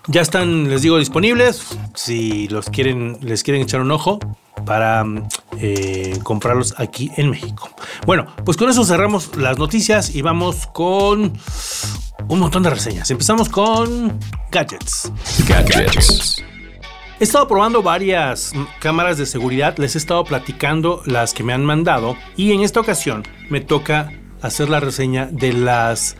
Ya 0.06 0.20
están, 0.20 0.68
les 0.68 0.82
digo, 0.82 0.98
disponibles. 0.98 1.78
Si 1.94 2.48
los 2.48 2.70
quieren, 2.70 3.18
les 3.20 3.42
quieren 3.42 3.62
echar 3.62 3.80
un 3.80 3.90
ojo, 3.90 4.18
para 4.64 5.04
eh, 5.58 6.18
comprarlos 6.22 6.74
aquí 6.78 7.10
en 7.16 7.30
México. 7.30 7.70
Bueno, 8.06 8.26
pues 8.44 8.56
con 8.56 8.68
eso 8.68 8.84
cerramos 8.84 9.36
las 9.36 9.58
noticias 9.58 10.14
y 10.14 10.22
vamos 10.22 10.66
con 10.66 11.32
un 12.28 12.38
montón 12.38 12.62
de 12.62 12.70
reseñas. 12.70 13.10
Empezamos 13.10 13.48
con 13.48 14.18
gadgets. 14.50 15.12
Gadgets. 15.46 16.44
He 17.20 17.24
estado 17.24 17.48
probando 17.48 17.82
varias 17.82 18.52
cámaras 18.80 19.18
de 19.18 19.26
seguridad, 19.26 19.76
les 19.78 19.96
he 19.96 19.98
estado 19.98 20.22
platicando 20.22 21.02
las 21.04 21.34
que 21.34 21.42
me 21.42 21.52
han 21.52 21.64
mandado 21.64 22.16
y 22.36 22.52
en 22.52 22.60
esta 22.60 22.78
ocasión 22.78 23.24
me 23.50 23.60
toca 23.60 24.12
hacer 24.42 24.68
la 24.68 24.80
reseña 24.80 25.26
de 25.26 25.52
las, 25.52 26.16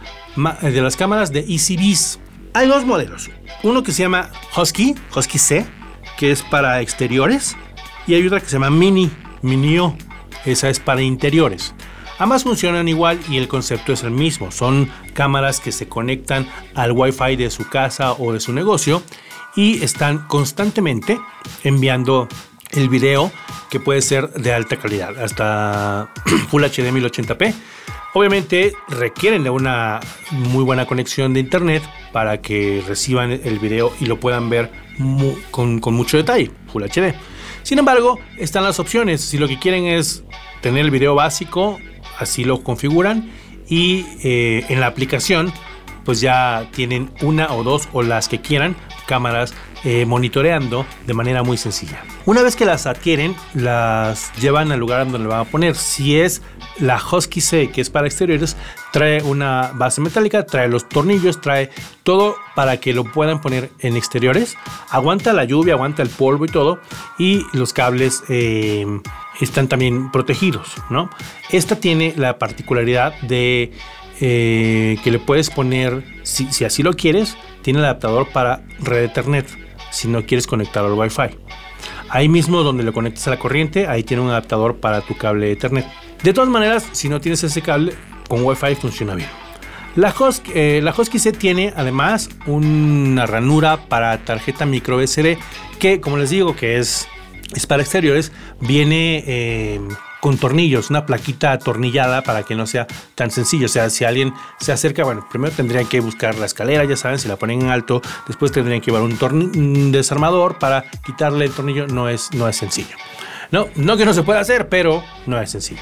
de 0.63 0.81
las 0.81 0.97
cámaras 0.97 1.33
de 1.33 1.41
ECBs. 1.41 2.19
Hay 2.55 2.67
dos 2.67 2.85
modelos, 2.85 3.31
uno 3.63 3.83
que 3.83 3.93
se 3.93 4.03
llama 4.03 4.31
Husky, 4.57 4.95
Husky 5.15 5.39
C, 5.39 5.67
que 6.19 6.33
es 6.33 6.43
para 6.43 6.81
exteriores, 6.81 7.57
y 8.07 8.15
hay 8.15 8.27
otra 8.27 8.41
que 8.41 8.47
se 8.47 8.53
llama 8.53 8.71
Mini, 8.71 9.11
Minio, 9.43 9.97
esa 10.45 10.69
es 10.69 10.81
para 10.81 11.03
interiores. 11.03 11.75
Ambas 12.19 12.43
funcionan 12.43 12.89
igual 12.89 13.21
y 13.29 13.37
el 13.37 13.47
concepto 13.47 13.93
es 13.93 14.03
el 14.03 14.11
mismo. 14.11 14.51
Son 14.51 14.91
cámaras 15.15 15.61
que 15.61 15.71
se 15.71 15.89
conectan 15.89 16.49
al 16.75 16.91
Wi-Fi 16.93 17.37
de 17.37 17.51
su 17.51 17.69
casa 17.69 18.13
o 18.13 18.33
de 18.33 18.41
su 18.41 18.53
negocio 18.53 19.03
y 19.55 19.85
están 19.85 20.27
constantemente 20.27 21.21
enviando 21.63 22.29
el 22.73 22.89
video 22.89 23.31
que 23.71 23.79
puede 23.79 24.03
ser 24.03 24.31
de 24.33 24.53
alta 24.53 24.77
calidad, 24.77 25.17
hasta 25.23 26.11
Full 26.51 26.65
HD 26.65 26.91
1080p. 26.91 27.55
Obviamente 28.15 28.73
requieren 28.88 29.45
de 29.45 29.50
una 29.50 30.00
muy 30.31 30.65
buena 30.65 30.87
conexión 30.87 31.35
de 31.35 31.41
internet 31.41 31.83
para 32.12 32.41
que 32.41 32.83
reciban 32.87 33.31
el 33.31 33.59
video 33.59 33.93
y 34.00 34.07
lo 34.07 34.19
puedan 34.19 34.49
ver 34.49 34.71
con, 35.50 35.81
mucho 35.95 36.17
detalle, 36.17 36.50
Full 36.73 36.85
HD. 36.85 37.15
Sin 37.62 37.79
embargo, 37.79 38.19
están 38.38 38.65
las 38.65 38.81
opciones. 38.81 39.21
Si 39.21 39.37
lo 39.37 39.47
que 39.47 39.59
quieren 39.59 39.87
es 39.87 40.25
tener 40.62 40.85
el 40.85 40.91
video 40.91 41.15
básico, 41.15 41.79
así 42.19 42.45
lo 42.45 42.62
configuran 42.62 43.31
y 43.69 44.07
eh, 44.25 44.65
en 44.69 44.81
la 44.81 44.87
aplicación 44.87 45.53
pues 46.05 46.23
ya 46.23 46.71
tienen 46.73 47.11
una 47.21 47.53
o 47.53 47.62
dos 47.62 47.87
o 47.93 48.03
las 48.03 48.29
que 48.29 48.41
quieran 48.41 48.75
cámaras 49.07 49.53
eh, 49.85 50.05
monitoreando 50.07 50.85
de 51.07 51.15
manera 51.15 51.43
muy 51.43 51.57
sencilla. 51.57 52.03
Una 52.27 52.43
vez 52.43 52.57
que 52.57 52.65
las 52.65 52.87
adquieren, 52.87 53.35
las 53.55 54.33
llevan 54.41 54.73
al 54.73 54.81
lugar 54.81 55.05
donde 55.05 55.21
le 55.21 55.27
van 55.27 55.41
a 55.41 55.45
poner. 55.45 55.77
Si 55.77 56.19
es 56.19 56.43
la 56.79 57.01
Husky 57.01 57.41
C, 57.41 57.71
que 57.71 57.81
es 57.81 57.89
para 57.89 58.07
exteriores, 58.07 58.57
trae 58.93 59.23
una 59.23 59.71
base 59.75 60.01
metálica, 60.01 60.45
trae 60.47 60.69
los 60.69 60.89
tornillos, 60.89 61.41
trae 61.41 61.71
todo 62.03 62.37
para 62.55 62.79
que 62.79 62.93
lo 62.93 63.05
puedan 63.05 63.41
poner 63.41 63.71
en 63.79 63.97
exteriores. 63.97 64.57
Aguanta 64.91 65.33
la 65.33 65.45
lluvia, 65.45 65.75
aguanta 65.75 66.03
el 66.03 66.09
polvo 66.09 66.45
y 66.45 66.49
todo. 66.49 66.81
Y 67.19 67.47
los 67.53 67.73
cables 67.73 68.23
eh, 68.29 68.85
están 69.41 69.69
también 69.69 70.11
protegidos, 70.11 70.75
¿no? 70.91 71.09
Esta 71.51 71.77
tiene 71.77 72.15
la 72.17 72.39
particularidad 72.39 73.15
de 73.23 73.73
eh, 74.21 74.97
que 75.05 75.11
le 75.13 75.21
puedes 75.21 75.51
poner, 75.51 76.05
si, 76.25 76.53
si 76.53 76.65
así 76.65 76.83
lo 76.83 76.95
quieres, 76.95 77.37
tiene 77.63 77.79
el 77.79 77.85
adaptador 77.85 78.29
para 78.33 78.63
red 78.81 79.05
Ethernet 79.05 79.68
si 79.90 80.09
no 80.09 80.25
quieres 80.25 80.47
conectar 80.47 80.85
al 80.85 80.92
Wi-Fi. 80.92 81.37
Ahí 82.11 82.28
mismo 82.28 82.62
donde 82.62 82.83
lo 82.83 82.92
conectes 82.92 83.26
a 83.26 83.30
la 83.30 83.38
corriente, 83.38 83.87
ahí 83.87 84.02
tiene 84.02 84.23
un 84.23 84.30
adaptador 84.30 84.76
para 84.76 85.00
tu 85.02 85.16
cable 85.16 85.52
Ethernet. 85.52 85.87
De 86.23 86.33
todas 86.33 86.49
maneras, 86.49 86.88
si 86.92 87.09
no 87.09 87.21
tienes 87.21 87.42
ese 87.45 87.62
cable, 87.62 87.92
con 88.28 88.45
Wi-Fi 88.45 88.75
funciona 88.75 89.14
bien. 89.14 89.28
La, 89.97 90.14
Husky, 90.16 90.52
eh, 90.54 90.80
la 90.83 90.92
C 90.92 91.33
tiene 91.33 91.73
además 91.76 92.28
una 92.47 93.26
ranura 93.26 93.88
para 93.88 94.16
tarjeta 94.25 94.64
micro 94.64 95.04
SD 95.04 95.38
que, 95.78 96.00
como 96.00 96.18
les 96.18 96.30
digo, 96.30 96.54
que 96.54 96.78
es, 96.78 97.09
es 97.54 97.66
para 97.66 97.83
exteriores, 97.83 98.33
viene 98.61 99.25
eh, 99.26 99.80
con 100.21 100.37
tornillos, 100.37 100.91
una 100.91 101.07
plaquita 101.07 101.53
atornillada 101.53 102.23
para 102.23 102.43
que 102.43 102.55
no 102.55 102.67
sea 102.67 102.87
tan 103.15 103.31
sencillo. 103.31 103.67
O 103.67 103.69
sea, 103.69 103.91
si 103.91 104.05
alguien 104.05 104.35
se 104.59 104.73
acerca, 104.73 105.05
bueno, 105.05 105.27
primero 105.31 105.55
tendrían 105.55 105.87
que 105.87 106.01
buscar 106.01 106.37
la 106.37 106.47
escalera, 106.47 106.85
ya 106.85 106.97
saben, 106.97 107.19
si 107.19 107.29
la 107.29 107.37
ponen 107.37 107.63
en 107.63 107.69
alto, 107.69 108.03
después 108.27 108.53
tendrían 108.53 108.81
que 108.81 108.91
llevar 108.91 109.03
un, 109.03 109.93
desarmador 109.93 110.59
para 110.59 110.85
quitarle 111.05 111.47
el 111.47 111.53
tornillo, 111.53 111.87
no 111.87 112.09
es, 112.09 112.33
no 112.33 112.49
es 112.49 112.57
sencillo. 112.57 112.97
No, 113.51 113.69
no 113.77 113.97
que 113.97 114.05
no 114.05 114.13
se 114.13 114.23
pueda 114.23 114.41
hacer, 114.41 114.69
pero 114.69 115.03
no 115.27 115.41
es 115.41 115.51
sencillo. 115.51 115.81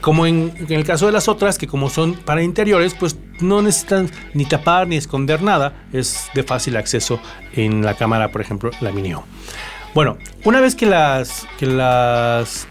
Como 0.00 0.26
en, 0.26 0.54
el 0.68 0.84
caso 0.84 1.06
de 1.06 1.12
las 1.12 1.28
otras, 1.28 1.58
que 1.58 1.66
como 1.66 1.90
son 1.90 2.14
para 2.14 2.42
interiores, 2.42 2.94
pues 2.94 3.16
no 3.40 3.62
necesitan 3.62 4.10
ni 4.34 4.44
tapar 4.44 4.86
ni 4.86 4.96
esconder 4.96 5.42
nada, 5.42 5.86
es 5.92 6.28
de 6.34 6.42
fácil 6.42 6.76
acceso 6.76 7.20
en 7.54 7.84
la 7.84 7.94
cámara, 7.94 8.30
por 8.30 8.40
ejemplo, 8.40 8.70
la 8.80 8.92
Mini 8.92 9.14
Bueno, 9.94 10.18
una 10.44 10.60
vez 10.60 10.76
que 10.76 10.86
las, 10.86 11.46
que 11.58 11.66
las 11.66 12.68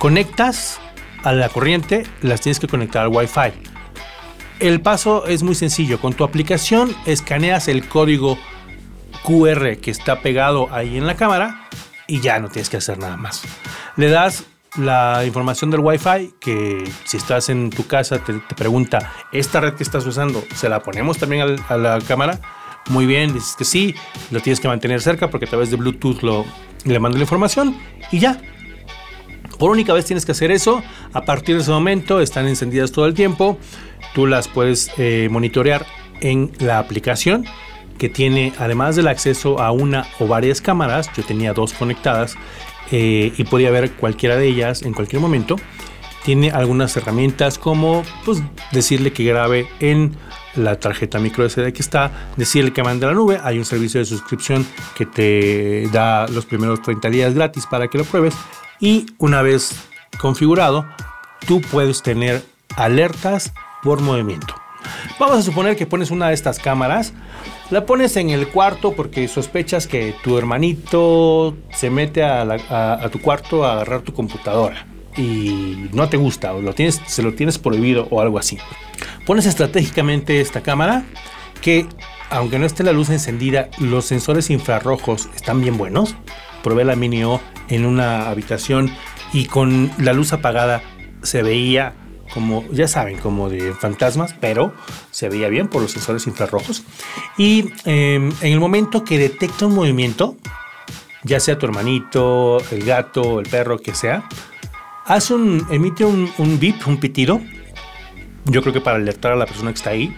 conectas 0.00 0.80
a 1.24 1.32
la 1.32 1.50
corriente, 1.50 2.06
las 2.22 2.40
tienes 2.40 2.58
que 2.58 2.66
conectar 2.66 3.02
al 3.02 3.08
Wi-Fi. 3.08 3.52
El 4.58 4.80
paso 4.80 5.26
es 5.26 5.42
muy 5.42 5.54
sencillo. 5.54 6.00
Con 6.00 6.14
tu 6.14 6.24
aplicación 6.24 6.96
escaneas 7.04 7.68
el 7.68 7.86
código 7.86 8.38
QR 9.22 9.76
que 9.76 9.90
está 9.90 10.20
pegado 10.22 10.72
ahí 10.72 10.96
en 10.96 11.06
la 11.06 11.16
cámara 11.16 11.68
y 12.06 12.20
ya 12.20 12.38
no 12.38 12.48
tienes 12.48 12.70
que 12.70 12.78
hacer 12.78 12.98
nada 12.98 13.18
más. 13.18 13.42
Le 13.96 14.08
das 14.08 14.44
la 14.78 15.22
información 15.26 15.70
del 15.70 15.80
Wi-Fi 15.80 16.32
que 16.40 16.90
si 17.04 17.18
estás 17.18 17.50
en 17.50 17.68
tu 17.68 17.86
casa 17.86 18.24
te, 18.24 18.32
pregunta, 18.56 19.12
¿esta 19.32 19.60
red 19.60 19.74
que 19.74 19.82
estás 19.82 20.06
usando 20.06 20.42
se 20.54 20.70
la 20.70 20.82
ponemos 20.82 21.18
también 21.18 21.58
a 21.68 21.76
la 21.76 21.98
cámara? 22.00 22.40
Muy 22.88 23.04
bien, 23.04 23.34
dices 23.34 23.54
que 23.54 23.66
sí, 23.66 23.94
lo 24.30 24.40
tienes 24.40 24.60
que 24.60 24.68
mantener 24.68 25.02
cerca 25.02 25.28
porque 25.28 25.44
a 25.44 25.48
través 25.50 25.70
de 25.70 25.76
Bluetooth 25.76 26.22
lo, 26.22 26.46
le 26.84 26.98
mando 26.98 27.18
la 27.18 27.24
información 27.24 27.76
y 28.10 28.18
ya, 28.18 28.40
por 29.60 29.70
única 29.70 29.92
vez 29.92 30.06
tienes 30.06 30.24
que 30.24 30.32
hacer 30.32 30.50
eso. 30.50 30.82
A 31.12 31.20
partir 31.26 31.54
de 31.54 31.60
ese 31.60 31.70
momento 31.70 32.20
están 32.20 32.48
encendidas 32.48 32.92
todo 32.92 33.04
el 33.04 33.12
tiempo. 33.12 33.58
Tú 34.14 34.26
las 34.26 34.48
puedes 34.48 34.90
eh, 34.96 35.28
monitorear 35.30 35.84
en 36.22 36.50
la 36.58 36.78
aplicación 36.78 37.44
que 37.98 38.08
tiene 38.08 38.54
además 38.58 38.96
del 38.96 39.06
acceso 39.06 39.60
a 39.60 39.70
una 39.70 40.06
o 40.18 40.26
varias 40.26 40.62
cámaras. 40.62 41.10
Yo 41.14 41.22
tenía 41.24 41.52
dos 41.52 41.74
conectadas 41.74 42.36
eh, 42.90 43.34
y 43.36 43.44
podía 43.44 43.70
ver 43.70 43.92
cualquiera 43.92 44.36
de 44.36 44.48
ellas 44.48 44.80
en 44.80 44.94
cualquier 44.94 45.20
momento. 45.20 45.56
Tiene 46.24 46.50
algunas 46.50 46.96
herramientas 46.96 47.58
como 47.58 48.02
pues, 48.24 48.42
decirle 48.72 49.12
que 49.12 49.24
grabe 49.24 49.68
en 49.80 50.16
la 50.54 50.80
tarjeta 50.80 51.18
micro 51.18 51.48
SD 51.48 51.74
que 51.74 51.82
está, 51.82 52.30
decirle 52.38 52.72
que 52.72 52.82
mande 52.82 53.04
la 53.04 53.12
nube. 53.12 53.38
Hay 53.44 53.58
un 53.58 53.66
servicio 53.66 54.00
de 54.00 54.06
suscripción 54.06 54.66
que 54.96 55.04
te 55.04 55.86
da 55.92 56.26
los 56.28 56.46
primeros 56.46 56.80
30 56.80 57.10
días 57.10 57.34
gratis 57.34 57.66
para 57.66 57.88
que 57.88 57.98
lo 57.98 58.04
pruebes 58.04 58.34
y 58.80 59.06
una 59.18 59.42
vez 59.42 59.76
configurado, 60.18 60.86
tú 61.46 61.60
puedes 61.60 62.02
tener 62.02 62.42
alertas 62.76 63.52
por 63.82 64.00
movimiento. 64.00 64.54
Vamos 65.18 65.38
a 65.38 65.42
suponer 65.42 65.76
que 65.76 65.86
pones 65.86 66.10
una 66.10 66.28
de 66.28 66.34
estas 66.34 66.58
cámaras, 66.58 67.12
la 67.70 67.86
pones 67.86 68.16
en 68.16 68.30
el 68.30 68.48
cuarto 68.48 68.92
porque 68.92 69.28
sospechas 69.28 69.86
que 69.86 70.14
tu 70.24 70.38
hermanito 70.38 71.56
se 71.70 71.90
mete 71.90 72.24
a, 72.24 73.08
tu 73.12 73.20
cuarto 73.20 73.64
a 73.64 73.74
agarrar 73.74 74.02
tu 74.02 74.12
computadora 74.12 74.86
y 75.16 75.88
no 75.92 76.08
te 76.08 76.16
gusta 76.16 76.54
o 76.54 76.62
lo 76.62 76.74
tienes, 76.74 77.00
se 77.06 77.22
lo 77.22 77.34
tienes 77.34 77.58
prohibido 77.58 78.08
o 78.10 78.20
algo 78.20 78.38
así. 78.38 78.58
Pones 79.26 79.46
estratégicamente 79.46 80.40
esta 80.40 80.62
cámara 80.62 81.04
que 81.60 81.86
aunque 82.30 82.58
no 82.58 82.66
esté 82.66 82.84
la 82.84 82.92
luz 82.92 83.10
encendida, 83.10 83.68
los 83.78 84.06
sensores 84.06 84.50
infrarrojos 84.50 85.28
están 85.34 85.60
bien 85.60 85.76
buenos. 85.76 86.14
Probé 86.62 86.84
la 86.84 86.94
Mini 86.94 87.24
O 87.24 87.40
en 87.70 87.86
una 87.86 88.28
habitación 88.28 88.94
y 89.32 89.46
con 89.46 89.90
la 89.98 90.12
luz 90.12 90.32
apagada 90.32 90.82
se 91.22 91.42
veía 91.42 91.94
como, 92.32 92.64
ya 92.70 92.86
saben, 92.86 93.18
como 93.18 93.48
de 93.48 93.72
fantasmas, 93.74 94.34
pero 94.40 94.72
se 95.10 95.28
veía 95.28 95.48
bien 95.48 95.68
por 95.68 95.82
los 95.82 95.92
sensores 95.92 96.26
infrarrojos. 96.26 96.84
Y 97.36 97.72
em, 97.84 98.30
en 98.40 98.52
el 98.52 98.60
momento 98.60 99.04
que 99.04 99.18
detecta 99.18 99.66
un 99.66 99.74
movimiento, 99.74 100.36
ya 101.24 101.40
sea 101.40 101.58
tu 101.58 101.66
hermanito, 101.66 102.58
el 102.70 102.84
gato, 102.84 103.40
el 103.40 103.48
perro, 103.48 103.78
que 103.78 103.94
sea, 103.94 104.28
hace 105.06 105.34
un, 105.34 105.66
emite 105.70 106.04
un, 106.04 106.30
un 106.38 106.58
bip, 106.58 106.86
un 106.86 106.98
pitido, 106.98 107.40
yo 108.44 108.62
creo 108.62 108.72
que 108.72 108.80
para 108.80 108.96
alertar 108.96 109.32
a 109.32 109.36
la 109.36 109.46
persona 109.46 109.72
que 109.72 109.78
está 109.78 109.90
ahí, 109.90 110.16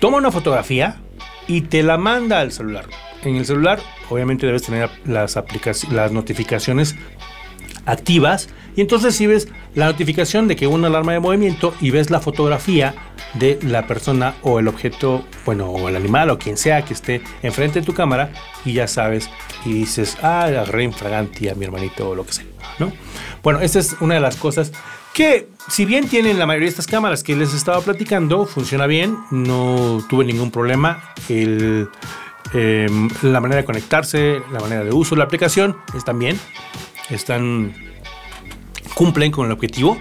toma 0.00 0.18
una 0.18 0.30
fotografía 0.30 1.00
y 1.46 1.62
te 1.62 1.82
la 1.82 1.96
manda 1.96 2.40
al 2.40 2.52
celular. 2.52 2.86
En 3.26 3.34
el 3.34 3.44
celular 3.44 3.80
obviamente 4.08 4.46
debes 4.46 4.62
tener 4.62 4.88
las, 5.04 5.36
las 5.90 6.12
notificaciones 6.12 6.94
activas 7.84 8.48
y 8.76 8.82
entonces 8.82 9.16
si 9.16 9.26
ves 9.26 9.48
la 9.74 9.86
notificación 9.86 10.46
de 10.46 10.54
que 10.54 10.68
una 10.68 10.86
alarma 10.86 11.12
de 11.12 11.18
movimiento 11.18 11.74
y 11.80 11.90
ves 11.90 12.10
la 12.10 12.20
fotografía 12.20 12.94
de 13.34 13.58
la 13.62 13.88
persona 13.88 14.36
o 14.42 14.60
el 14.60 14.68
objeto, 14.68 15.24
bueno, 15.44 15.70
o 15.70 15.88
el 15.88 15.96
animal 15.96 16.30
o 16.30 16.38
quien 16.38 16.56
sea 16.56 16.82
que 16.82 16.94
esté 16.94 17.20
enfrente 17.42 17.80
de 17.80 17.86
tu 17.86 17.94
cámara 17.94 18.30
y 18.64 18.74
ya 18.74 18.86
sabes 18.86 19.28
y 19.64 19.72
dices, 19.72 20.18
ah, 20.22 20.44
agarré 20.44 20.84
infraganti 20.84 21.48
a 21.48 21.56
mi 21.56 21.64
hermanito 21.64 22.10
o 22.10 22.14
lo 22.14 22.24
que 22.24 22.32
sea, 22.32 22.46
¿no? 22.78 22.92
Bueno, 23.42 23.60
esta 23.60 23.80
es 23.80 23.96
una 24.00 24.14
de 24.14 24.20
las 24.20 24.36
cosas 24.36 24.70
que 25.14 25.48
si 25.68 25.84
bien 25.84 26.08
tienen 26.08 26.38
la 26.38 26.46
mayoría 26.46 26.66
de 26.66 26.70
estas 26.70 26.86
cámaras 26.86 27.24
que 27.24 27.34
les 27.34 27.54
estaba 27.54 27.80
platicando, 27.80 28.46
funciona 28.46 28.86
bien, 28.86 29.16
no 29.32 30.04
tuve 30.08 30.24
ningún 30.24 30.50
problema. 30.50 31.14
El 31.28 31.88
Em, 32.52 33.08
la 33.22 33.40
manera 33.40 33.60
de 33.60 33.64
conectarse, 33.64 34.40
la 34.52 34.60
manera 34.60 34.84
de 34.84 34.92
uso 34.92 35.14
de 35.14 35.18
la 35.18 35.24
aplicación 35.24 35.76
es 35.94 36.04
también. 36.04 36.38
están 37.10 37.74
cumplen 38.94 39.30
con 39.30 39.46
el 39.46 39.52
objetivo 39.52 39.98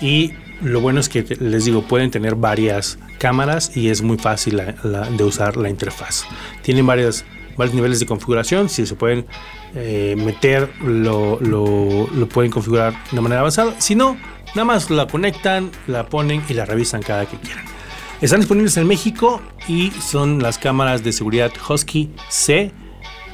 y 0.00 0.32
lo 0.62 0.80
bueno 0.80 0.98
es 0.98 1.08
que 1.10 1.22
les 1.40 1.66
digo, 1.66 1.82
pueden 1.82 2.10
tener 2.10 2.36
varias 2.36 2.98
cámaras 3.18 3.76
y 3.76 3.90
es 3.90 4.00
muy 4.00 4.16
fácil 4.16 4.62
de 4.82 5.24
usar 5.24 5.56
la 5.56 5.68
interfaz. 5.68 6.24
Tienen 6.62 6.86
varios 6.86 7.24
niveles 7.72 8.00
de 8.00 8.06
configuración, 8.06 8.68
si 8.68 8.86
se 8.86 8.94
pueden 8.94 9.26
eh, 9.74 10.14
meter, 10.16 10.70
lo, 10.82 11.38
lo, 11.40 12.28
pueden 12.28 12.50
configurar 12.50 12.94
de 13.12 13.20
manera 13.20 13.40
avanzada. 13.40 13.78
Si 13.80 13.94
no, 13.94 14.16
nada 14.54 14.64
más 14.64 14.90
la 14.90 15.06
conectan, 15.06 15.70
la 15.86 16.06
ponen 16.06 16.42
y 16.48 16.54
la 16.54 16.64
revisan 16.64 17.02
cada 17.02 17.26
que 17.26 17.36
quieran. 17.36 17.73
Están 18.20 18.40
disponibles 18.40 18.76
en 18.76 18.86
México 18.86 19.42
y 19.68 19.90
son 19.90 20.42
las 20.42 20.58
cámaras 20.58 21.02
de 21.02 21.12
seguridad 21.12 21.52
Husky 21.68 22.10
C 22.28 22.72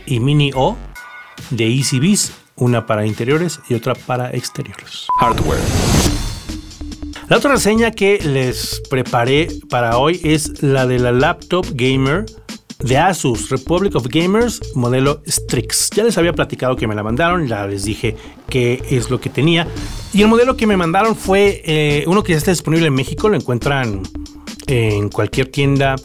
y 0.06 0.20
Mini 0.20 0.50
O 0.54 0.76
de 1.50 1.66
EasyBees, 1.66 2.32
una 2.56 2.86
para 2.86 3.06
interiores 3.06 3.60
y 3.68 3.74
otra 3.74 3.94
para 3.94 4.30
exteriores. 4.30 5.06
Hardware. 5.20 5.60
La 7.28 7.36
otra 7.36 7.52
reseña 7.52 7.92
que 7.92 8.18
les 8.18 8.82
preparé 8.90 9.48
para 9.68 9.98
hoy 9.98 10.20
es 10.24 10.62
la 10.62 10.86
de 10.86 10.98
la 10.98 11.12
laptop 11.12 11.64
gamer 11.74 12.26
de 12.82 12.96
Asus 12.96 13.50
Republic 13.50 13.94
of 13.94 14.06
Gamers 14.08 14.60
modelo 14.74 15.22
Strix. 15.28 15.90
Ya 15.90 16.02
les 16.02 16.16
había 16.18 16.32
platicado 16.32 16.76
que 16.76 16.88
me 16.88 16.94
la 16.94 17.02
mandaron, 17.02 17.46
ya 17.46 17.66
les 17.66 17.84
dije 17.84 18.16
qué 18.48 18.82
es 18.90 19.10
lo 19.10 19.20
que 19.20 19.30
tenía. 19.30 19.68
Y 20.12 20.22
el 20.22 20.28
modelo 20.28 20.56
que 20.56 20.66
me 20.66 20.76
mandaron 20.76 21.14
fue 21.14 21.62
eh, 21.64 22.04
uno 22.06 22.22
que 22.22 22.32
ya 22.32 22.38
está 22.38 22.50
disponible 22.50 22.86
en 22.86 22.94
México, 22.94 23.28
lo 23.28 23.36
encuentran 23.36 24.02
en 24.70 25.08
cualquier 25.08 25.48
tienda. 25.48 25.96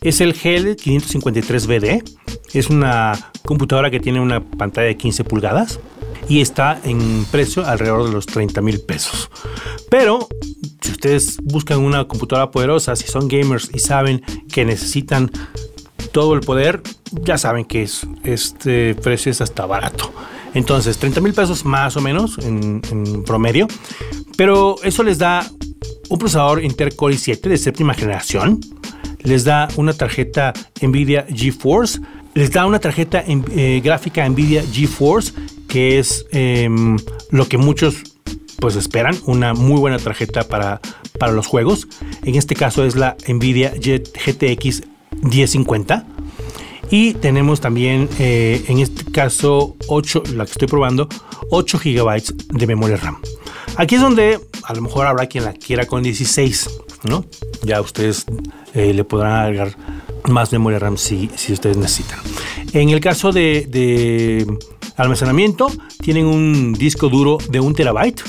Es 0.00 0.20
el 0.20 0.32
GL 0.32 0.76
553BD. 0.76 2.02
Es 2.54 2.70
una 2.70 3.30
computadora 3.44 3.90
que 3.90 4.00
tiene 4.00 4.20
una 4.20 4.42
pantalla 4.42 4.86
de 4.86 4.96
15 4.96 5.24
pulgadas 5.24 5.80
y 6.28 6.40
está 6.40 6.80
en 6.84 7.24
precio 7.30 7.66
alrededor 7.66 8.06
de 8.06 8.12
los 8.12 8.26
30 8.26 8.60
mil 8.60 8.80
pesos. 8.80 9.30
Pero 9.90 10.28
si 10.80 10.92
ustedes 10.92 11.38
buscan 11.42 11.80
una 11.80 12.06
computadora 12.06 12.50
poderosa, 12.50 12.96
si 12.96 13.06
son 13.06 13.28
gamers 13.28 13.70
y 13.72 13.78
saben 13.78 14.22
que 14.52 14.64
necesitan 14.64 15.30
todo 16.12 16.34
el 16.34 16.40
poder, 16.40 16.82
ya 17.10 17.38
saben 17.38 17.64
que 17.64 17.82
es, 17.82 18.06
este 18.24 18.94
precio 18.94 19.30
es 19.30 19.40
hasta 19.40 19.66
barato. 19.66 20.12
Entonces, 20.54 20.98
30 20.98 21.20
mil 21.22 21.32
pesos 21.32 21.64
más 21.64 21.96
o 21.96 22.00
menos 22.00 22.38
en, 22.38 22.82
en, 22.90 23.24
promedio. 23.24 23.66
Pero 24.36 24.76
eso 24.82 25.02
les 25.02 25.18
da 25.18 25.50
un 26.08 26.18
procesador 26.18 26.62
Intel 26.62 26.94
Core 26.94 27.14
i7 27.14 27.40
de 27.48 27.56
séptima 27.56 27.94
generación. 27.94 28.60
Les 29.22 29.44
da 29.44 29.68
una 29.76 29.92
tarjeta 29.92 30.52
Nvidia 30.80 31.26
GeForce. 31.28 32.00
Les 32.34 32.50
da 32.50 32.66
una 32.66 32.78
tarjeta 32.78 33.24
eh, 33.26 33.80
gráfica 33.82 34.28
Nvidia 34.28 34.64
GeForce, 34.72 35.32
que 35.68 35.98
es 35.98 36.26
em, 36.32 36.96
lo 37.30 37.48
que 37.48 37.58
muchos 37.58 38.02
pues 38.58 38.76
esperan, 38.76 39.16
una 39.26 39.54
muy 39.54 39.80
buena 39.80 39.98
tarjeta 39.98 40.44
para, 40.44 40.80
para 41.18 41.32
los 41.32 41.46
juegos. 41.46 41.88
En 42.22 42.36
este 42.36 42.54
caso 42.54 42.84
es 42.84 42.94
la 42.94 43.16
Nvidia 43.26 43.72
GTX 43.74 44.82
1050. 45.22 46.06
Y 46.90 47.14
tenemos 47.14 47.60
también, 47.60 48.08
eh, 48.18 48.64
en 48.68 48.78
este 48.78 49.10
caso, 49.10 49.76
8, 49.88 50.24
la 50.34 50.44
que 50.44 50.52
estoy 50.52 50.68
probando, 50.68 51.08
8 51.50 51.80
GB 51.82 52.22
de 52.52 52.66
memoria 52.66 52.98
RAM. 52.98 53.16
Aquí 53.76 53.94
es 53.94 54.00
donde 54.00 54.38
a 54.64 54.74
lo 54.74 54.82
mejor 54.82 55.06
habrá 55.06 55.26
quien 55.26 55.44
la 55.44 55.52
quiera 55.52 55.86
con 55.86 56.02
16, 56.02 56.70
¿no? 57.04 57.24
Ya 57.62 57.80
ustedes 57.80 58.26
eh, 58.74 58.92
le 58.92 59.04
podrán 59.04 59.32
agregar 59.32 59.76
más 60.28 60.52
memoria 60.52 60.78
RAM 60.78 60.96
si, 60.96 61.30
si 61.36 61.52
ustedes 61.52 61.76
necesitan. 61.76 62.20
En 62.72 62.90
el 62.90 63.00
caso 63.00 63.32
de, 63.32 63.66
de 63.68 64.46
almacenamiento, 64.96 65.70
tienen 66.00 66.26
un 66.26 66.72
disco 66.74 67.08
duro 67.08 67.38
de 67.50 67.60
un 67.60 67.74
terabyte. 67.74 68.22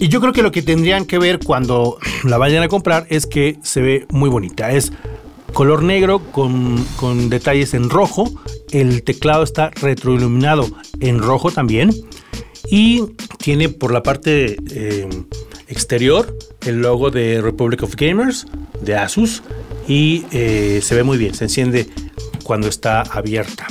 Y 0.00 0.08
yo 0.08 0.20
creo 0.20 0.32
que 0.32 0.42
lo 0.42 0.52
que 0.52 0.62
tendrían 0.62 1.06
que 1.06 1.18
ver 1.18 1.38
cuando 1.38 1.98
la 2.24 2.38
vayan 2.38 2.62
a 2.62 2.68
comprar 2.68 3.06
es 3.10 3.26
que 3.26 3.58
se 3.62 3.80
ve 3.80 4.06
muy 4.10 4.30
bonita. 4.30 4.72
Es 4.72 4.92
color 5.52 5.82
negro 5.82 6.20
con, 6.32 7.30
detalles 7.30 7.74
en 7.74 7.88
rojo. 7.88 8.30
El 8.70 9.02
teclado 9.02 9.42
está 9.42 9.70
retroiluminado 9.70 10.68
en 11.00 11.18
rojo 11.20 11.50
también. 11.50 11.90
Y 12.70 13.02
tiene 13.38 13.68
por 13.68 13.92
la 13.92 14.02
parte 14.02 14.56
eh, 14.70 15.08
exterior 15.68 16.36
el 16.66 16.80
logo 16.80 17.10
de 17.10 17.40
Republic 17.40 17.82
of 17.82 17.94
Gamers 17.96 18.46
de 18.80 18.96
Asus. 18.96 19.42
Y 19.88 20.24
eh, 20.32 20.80
se 20.82 20.94
ve 20.94 21.02
muy 21.02 21.18
bien, 21.18 21.34
se 21.34 21.44
enciende 21.44 21.86
cuando 22.42 22.68
está 22.68 23.02
abierta. 23.02 23.66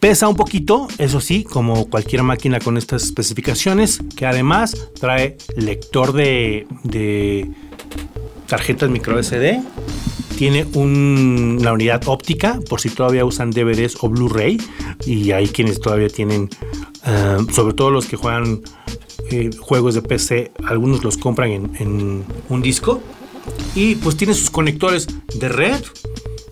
Pesa 0.00 0.28
un 0.28 0.36
poquito, 0.36 0.88
eso 0.98 1.20
sí, 1.20 1.42
como 1.44 1.88
cualquier 1.88 2.22
máquina 2.22 2.60
con 2.60 2.76
estas 2.76 3.04
especificaciones, 3.04 4.00
que 4.14 4.26
además 4.26 4.76
trae 5.00 5.38
lector 5.56 6.12
de, 6.12 6.66
de 6.84 7.50
tarjetas 8.46 8.90
micro 8.90 9.20
SD 9.22 9.62
tiene 10.36 10.66
una 10.74 11.72
unidad 11.72 12.02
óptica 12.06 12.60
por 12.68 12.80
si 12.80 12.90
todavía 12.90 13.24
usan 13.24 13.50
DVDs 13.50 13.96
o 14.00 14.08
Blu-ray 14.10 14.58
y 15.06 15.30
hay 15.32 15.48
quienes 15.48 15.80
todavía 15.80 16.08
tienen, 16.08 16.50
eh, 17.06 17.38
sobre 17.52 17.74
todo 17.74 17.90
los 17.90 18.06
que 18.06 18.16
juegan 18.16 18.62
eh, 19.30 19.50
juegos 19.58 19.94
de 19.94 20.02
PC, 20.02 20.52
algunos 20.64 21.04
los 21.04 21.16
compran 21.16 21.50
en, 21.50 22.24
un 22.48 22.62
disco 22.62 23.00
y 23.74 23.94
pues 23.96 24.16
tiene 24.16 24.34
sus 24.34 24.50
conectores 24.50 25.06
de 25.34 25.48
red, 25.48 25.82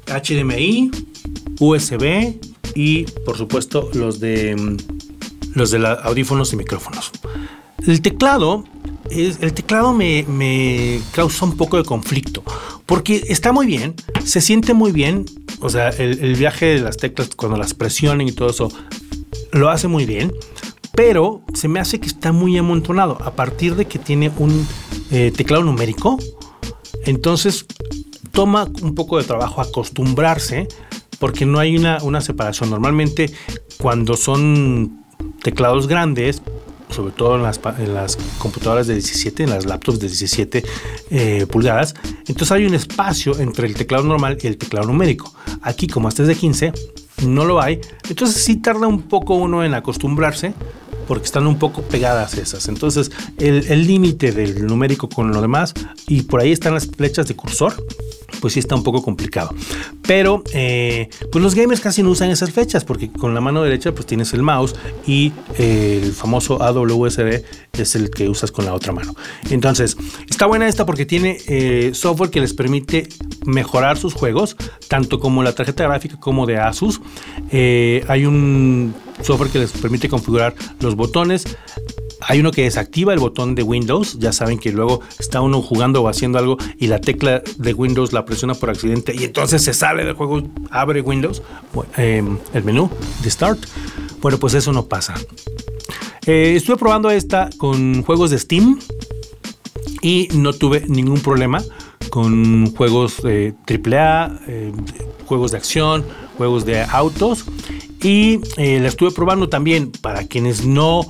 HDMI, 0.07 0.91
USB 1.61 2.37
y 2.75 3.05
por 3.25 3.37
supuesto 3.37 3.91
los 3.95 4.21
de 4.21 4.79
los 5.55 5.71
de 5.71 5.87
audífonos 6.03 6.53
y 6.53 6.57
micrófonos. 6.57 7.13
El 7.87 8.01
teclado 8.03 8.65
el 9.11 9.53
teclado 9.53 9.93
me, 9.93 10.25
me, 10.25 11.01
causa 11.13 11.45
un 11.45 11.57
poco 11.57 11.77
de 11.77 11.85
conflicto, 11.85 12.43
porque 12.87 13.23
está 13.29 13.53
muy 13.53 13.67
bien, 13.67 13.95
se 14.25 14.41
siente 14.41 14.75
muy 14.75 14.93
bien, 14.93 15.27
o 15.61 15.69
sea, 15.69 15.91
el, 15.91 16.35
viaje 16.37 16.67
de 16.67 16.81
las 16.81 16.97
teclas 16.97 17.31
cuando 17.37 17.59
las 17.59 17.75
presionen 17.75 18.29
y 18.29 18.33
todo 18.33 18.51
eso, 18.51 18.73
lo 19.55 19.71
hace 19.71 19.89
muy 19.89 20.05
bien, 20.05 20.33
pero 20.95 21.43
se 21.55 21.69
me 21.69 21.81
hace 21.81 22.01
que 22.01 22.07
está 22.07 22.33
muy 22.33 22.59
amontonado. 22.59 23.19
A 23.25 23.33
partir 23.33 23.77
de 23.77 23.87
que 23.87 23.99
tiene 23.99 24.31
un 24.37 24.67
eh, 25.11 25.33
teclado 25.35 25.65
numérico, 25.65 26.19
entonces 27.05 27.67
toma 28.33 28.69
un 28.83 28.95
poco 28.95 29.19
de 29.19 29.25
trabajo 29.25 29.61
acostumbrarse, 29.61 30.69
porque 31.19 31.47
no 31.47 31.59
hay 31.59 31.77
una, 31.77 32.03
una 32.03 32.21
separación. 32.21 32.71
Normalmente 32.71 33.33
cuando 33.79 34.17
son 34.17 35.05
teclados 35.43 35.87
grandes, 35.87 36.43
sobre 36.91 37.13
todo 37.13 37.37
en 37.37 37.43
las, 37.43 38.19
computadoras 38.39 38.87
de 38.87 38.95
17, 38.95 39.45
en 39.45 39.51
las 39.51 39.67
laptops 39.67 39.99
de 40.01 40.07
17 40.07 40.65
eh, 41.11 41.47
pulgadas. 41.51 41.95
Entonces 42.27 42.53
hay 42.53 42.67
un 42.67 42.75
espacio 42.75 43.39
entre 43.39 43.67
el 43.67 43.75
teclado 43.75 44.05
normal 44.05 44.39
y 44.41 44.47
el 44.47 44.57
teclado 44.57 44.87
numérico. 44.87 45.33
Aquí, 45.63 45.87
como 45.87 46.09
este 46.09 46.23
es 46.23 46.29
de 46.29 46.37
15, 46.37 46.73
no 47.23 47.45
lo 47.45 47.61
hay. 47.61 47.81
Entonces 48.09 48.43
sí 48.43 48.57
tarda 48.57 48.87
un 48.87 49.03
poco 49.03 49.35
uno 49.35 49.65
en 49.65 49.75
acostumbrarse 49.75 50.55
porque 51.05 51.27
están 51.27 51.47
un 51.47 51.59
poco 51.59 51.83
pegadas 51.83 52.35
esas. 52.35 52.69
Entonces 52.69 53.11
el 53.39 53.87
límite 53.87 54.33
del 54.33 54.67
numérico 54.67 55.09
con 55.09 55.33
lo 55.33 55.41
demás 55.41 55.75
y 56.09 56.23
por 56.23 56.41
ahí 56.41 56.53
están 56.53 56.75
las 56.75 56.87
flechas 56.87 57.27
de 57.29 57.37
cursor 57.37 57.75
pues 58.45 58.53
sí 58.53 58.61
está 58.61 58.75
un 58.75 58.83
poco 58.83 59.03
complicado. 59.03 59.55
Pero 60.03 60.45
eh, 60.53 61.09
pues 61.33 61.43
los 61.43 61.55
gamers 61.55 61.81
casi 61.81 62.03
no 62.03 62.11
usan 62.11 62.31
esas 62.31 62.51
fechas 62.51 62.85
porque 62.85 63.11
con 63.11 63.35
la 63.35 63.41
mano 63.41 63.63
derecha 63.63 63.93
pues 63.93 64.07
tienes 64.07 64.35
el 64.35 64.43
mouse 64.43 64.75
y 65.07 65.33
eh, 65.59 66.01
el 66.03 66.13
famoso 66.13 66.63
AWSD 66.63 67.43
es 67.73 67.95
el 67.95 68.11
que 68.11 68.29
usas 68.29 68.53
con 68.53 68.67
la 68.67 68.75
otra 68.75 68.93
mano. 68.93 69.15
Entonces 69.51 69.97
está 70.29 70.45
buena 70.45 70.69
esta 70.69 70.85
porque 70.85 71.07
tiene 71.07 71.39
eh, 71.47 71.93
software 71.95 72.31
que 72.31 72.41
les 72.41 72.53
permite 72.53 73.09
mejorar 73.47 73.97
sus 73.97 74.13
juegos, 74.13 74.57
tanto 74.89 75.21
como 75.21 75.43
la 75.43 75.55
tarjeta 75.55 75.85
gráfica 75.85 76.19
como 76.21 76.45
de 76.45 76.59
Asus. 76.59 77.01
hay 77.51 78.27
un 78.27 78.95
software 79.23 79.51
que 79.51 79.59
les 79.59 79.73
permite 79.73 80.09
configurar 80.09 80.55
los 80.81 80.97
botones, 80.97 81.45
hay 82.27 82.41
uno 82.41 82.51
que 82.51 82.63
desactiva 82.63 83.13
el 83.13 83.19
botón 83.19 83.55
de 83.55 83.63
Windows. 83.63 84.19
Ya 84.19 84.33
saben 84.33 84.59
que 84.59 84.73
luego 84.73 85.01
está 85.19 85.41
uno 85.41 85.61
jugando 85.61 86.03
o 86.03 86.09
haciendo 86.09 86.39
algo 86.39 86.57
y 86.79 86.87
la 86.87 87.01
tecla 87.01 87.43
de 87.57 87.75
Windows 87.75 88.13
la 88.13 88.25
presiona 88.25 88.55
por 88.55 88.71
accidente 88.71 89.15
y 89.15 89.25
entonces 89.25 89.63
se 89.63 89.75
sale 89.75 90.05
del 90.05 90.15
juego, 90.15 90.43
abre 90.71 91.01
Windows, 91.01 91.43
em, 91.97 92.39
el 92.53 92.65
menú 92.65 92.91
de 93.23 93.31
Start. 93.31 93.59
Bueno, 94.21 94.39
pues 94.39 94.55
eso 94.55 94.73
no 94.73 94.87
pasa. 94.87 95.15
Eh, 96.27 96.55
estuve 96.57 96.77
probando 96.77 97.11
esta 97.11 97.51
con 97.59 98.03
juegos 98.03 98.31
de 98.31 98.39
Steam 98.39 98.79
y 100.01 100.29
no 100.35 100.55
tuve 100.55 100.85
ningún 100.89 101.21
problema 101.21 101.63
con 102.09 102.73
juegos 102.75 103.23
de 103.23 103.55
AAA, 103.67 104.41
eh, 104.47 104.73
juegos 105.27 105.51
de 105.51 105.59
acción, 105.59 106.05
juegos 106.39 106.65
de 106.65 106.83
autos. 106.83 107.45
Y 108.05 108.39
eh, 108.59 108.81
la 108.81 108.89
estuve 108.89 109.11
probando 109.13 109.49
también 109.49 109.91
para 109.91 110.25
quienes 110.25 110.67
no 110.67 111.01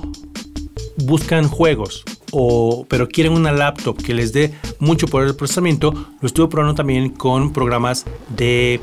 buscan 0.95 1.49
juegos 1.49 2.05
o, 2.31 2.85
pero 2.89 3.09
quieren 3.09 3.33
una 3.33 3.51
laptop 3.51 4.01
que 4.01 4.13
les 4.13 4.31
dé 4.31 4.53
mucho 4.79 5.05
poder 5.07 5.27
de 5.27 5.33
procesamiento, 5.33 5.91
lo 5.91 6.25
estuve 6.25 6.47
probando 6.47 6.73
también 6.73 7.09
con 7.09 7.51
programas 7.51 8.05
de, 8.29 8.79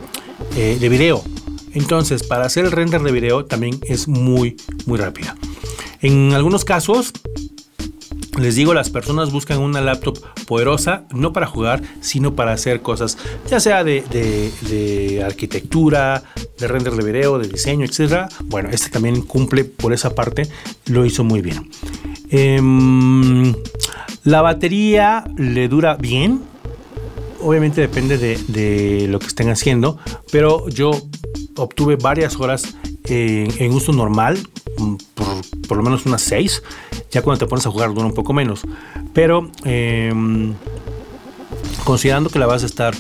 eh, 0.57 0.77
de 0.79 0.89
video. 0.91 1.23
Entonces, 1.73 2.23
para 2.23 2.45
hacer 2.45 2.67
el 2.67 2.73
render 2.73 3.03
de 3.03 3.13
video 3.13 3.47
también 3.47 3.81
es 3.83 4.07
muy, 4.09 4.59
muy 4.85 4.99
rápida. 4.99 5.35
En 6.03 6.35
algunos 6.35 6.67
casos, 6.67 7.13
les 8.39 8.55
digo, 8.55 8.75
las 8.75 8.91
personas 8.91 9.31
buscan 9.31 9.59
una 9.59 9.81
laptop 9.81 10.19
poderosa 10.47 11.05
no 11.13 11.33
para 11.33 11.47
jugar, 11.47 11.83
sino 12.01 12.35
para 12.35 12.53
hacer 12.53 12.81
cosas, 12.81 13.19
ya 13.49 13.61
sea 13.61 13.85
de, 13.85 15.23
arquitectura, 15.25 16.23
de 16.59 16.69
render 16.69 16.95
de 16.95 17.05
video, 17.05 17.39
de 17.39 17.49
diseño, 17.49 17.85
etc. 17.85 18.29
Bueno, 18.45 18.71
este 18.71 18.91
también 18.91 19.23
cumple 19.23 19.65
por 19.65 19.93
esa 19.93 20.15
parte, 20.15 20.49
lo 20.87 21.05
hizo 21.05 21.25
muy 21.25 21.41
bien. 21.41 21.71
Em, 22.31 23.55
la 24.25 24.41
batería 24.41 25.25
le 25.37 25.69
dura 25.69 25.97
bien, 25.97 26.43
obviamente 27.43 27.81
depende 27.81 28.19
de, 28.19 29.07
lo 29.09 29.19
que 29.19 29.27
estén 29.27 29.51
haciendo, 29.51 29.99
pero 30.31 30.69
yo 30.69 30.91
obtuve 31.57 31.97
varias 31.97 32.37
horas 32.37 32.75
en, 33.05 33.73
uso 33.73 33.93
normal, 33.93 34.39
mm, 34.79 34.95
por, 35.67 35.77
lo 35.77 35.83
menos 35.83 36.07
unas 36.07 36.23
6. 36.23 36.63
Ya 37.13 37.23
cuando 37.23 37.45
te 37.45 37.47
pones 37.49 37.67
a 37.67 37.71
jugar 37.71 37.93
dura 37.95 38.07
un 38.07 38.15
poco 38.15 38.33
menos. 38.33 38.63
Pero 39.13 39.51
em, 39.65 40.55
considerando 41.85 42.31
que 42.31 42.39
la 42.39 42.47
vas 42.47 42.63
a 42.63 42.67
estar 42.67 42.95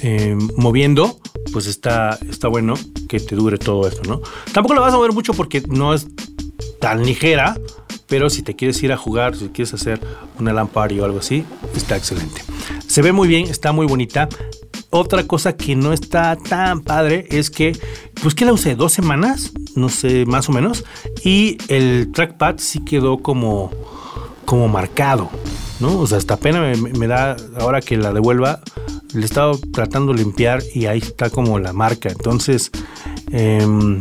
em, 0.00 0.38
moviendo, 0.56 1.20
pues 1.52 1.66
está, 1.66 2.18
está 2.28 2.48
bueno 2.48 2.74
que 3.08 3.20
te 3.20 3.36
dure 3.36 3.58
todo 3.58 3.86
esto, 3.86 4.02
¿no? 4.08 4.20
Tampoco 4.52 4.74
la 4.74 4.80
vas 4.80 4.94
a 4.94 4.96
mover 4.96 5.12
mucho 5.12 5.34
porque 5.34 5.62
no 5.68 5.94
es 5.94 6.08
tan 6.80 7.04
ligera, 7.04 7.56
pero 8.08 8.30
si 8.30 8.42
te 8.42 8.56
quieres 8.56 8.82
ir 8.82 8.92
a 8.92 8.96
jugar, 8.96 9.36
si 9.36 9.48
quieres 9.48 9.72
hacer 9.74 10.00
una 10.38 10.52
lampari 10.52 10.98
o 10.98 11.04
algo 11.04 11.18
así, 11.18 11.44
está 11.76 11.96
excelente. 11.96 12.42
Se 12.86 13.02
ve 13.02 13.12
muy 13.12 13.28
bien, 13.28 13.46
está 13.46 13.72
muy 13.72 13.86
bonita. 13.86 14.28
Otra 14.94 15.26
cosa 15.26 15.56
que 15.56 15.74
no 15.74 15.94
está 15.94 16.36
tan 16.36 16.82
padre 16.82 17.26
es 17.30 17.48
que, 17.48 17.74
pues 18.22 18.34
que 18.34 18.44
la 18.44 18.52
usé 18.52 18.74
dos 18.74 18.92
semanas, 18.92 19.52
no 19.74 19.88
sé, 19.88 20.26
más 20.26 20.50
o 20.50 20.52
menos, 20.52 20.84
y 21.24 21.56
el 21.68 22.12
trackpad 22.12 22.56
sí 22.58 22.80
quedó 22.80 23.22
como, 23.22 23.70
como 24.44 24.68
marcado, 24.68 25.30
¿no? 25.80 25.98
O 25.98 26.06
sea, 26.06 26.18
hasta 26.18 26.36
pena 26.36 26.60
me, 26.76 27.06
da 27.06 27.36
ahora 27.58 27.80
que 27.80 27.96
la 27.96 28.12
devuelva, 28.12 28.60
le 29.14 29.22
he 29.22 29.24
estado 29.24 29.58
tratando 29.72 30.12
de 30.12 30.18
limpiar 30.18 30.62
y 30.74 30.84
ahí 30.84 30.98
está 30.98 31.30
como 31.30 31.58
la 31.58 31.72
marca. 31.72 32.10
Entonces, 32.10 32.70
em, 33.30 33.98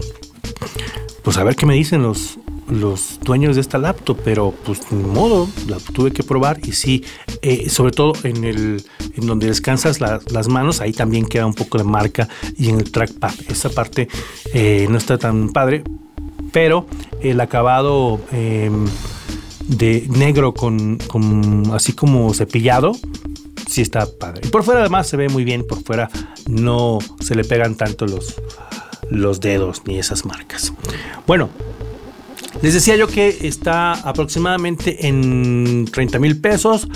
pues 1.24 1.38
a 1.38 1.46
ver 1.46 1.56
qué 1.56 1.66
me 1.66 1.74
dicen 1.74 2.04
los, 2.04 2.38
los 2.72 3.20
dueños 3.20 3.56
de 3.56 3.62
esta 3.62 3.78
laptop, 3.78 4.18
pero 4.24 4.54
pues 4.66 4.92
ni 4.92 5.04
modo, 5.04 5.48
la 5.68 5.78
tuve 5.78 6.12
que 6.12 6.24
probar 6.24 6.60
y 6.66 6.72
sí, 6.72 7.04
eh, 7.42 7.70
sobre 7.70 7.92
todo 7.92 8.14
en 8.24 8.44
el 8.44 8.84
en 9.16 9.28
donde 9.28 9.48
descansas 9.48 10.00
las 10.00 10.48
manos, 10.48 10.80
ahí 10.80 10.94
también 10.94 11.26
queda 11.26 11.46
un 11.46 11.54
poco 11.54 11.78
de 11.78 11.84
marca 11.84 12.30
y 12.58 12.70
en 12.70 12.80
el 12.80 12.92
trackpad, 12.92 13.34
esa 13.50 13.70
parte 13.70 14.08
eh, 14.54 14.88
no 14.90 14.98
está 14.98 15.18
tan 15.18 15.50
padre, 15.50 15.84
pero 16.54 16.86
el 17.22 17.42
acabado 17.42 18.22
em, 18.32 18.86
de 19.68 20.08
negro 20.10 20.54
con, 20.54 20.98
con 20.98 21.72
así 21.74 21.92
como 21.92 22.34
cepillado, 22.34 22.94
sí 23.68 23.82
está 23.82 24.06
padre. 24.06 24.42
Y 24.46 24.48
por 24.50 24.64
fuera 24.64 24.80
además 24.80 25.08
se 25.08 25.18
ve 25.18 25.28
muy 25.28 25.44
bien, 25.44 25.66
por 25.68 25.84
fuera 25.84 26.10
no 26.48 27.00
se 27.20 27.36
le 27.36 27.44
pegan 27.44 27.76
tanto 27.76 28.06
los, 28.06 28.36
los 29.10 29.42
dedos 29.42 29.82
ni 29.86 30.00
esas 30.00 30.26
marcas. 30.26 30.74
Bueno, 31.28 31.50
les 32.62 32.74
decía 32.74 32.96
yo 32.96 33.08
que 33.08 33.48
está 33.48 33.94
aproximadamente 33.94 35.08
en 35.08 35.86
30 35.92 36.20
mil 36.20 36.40
pesos. 36.40 36.88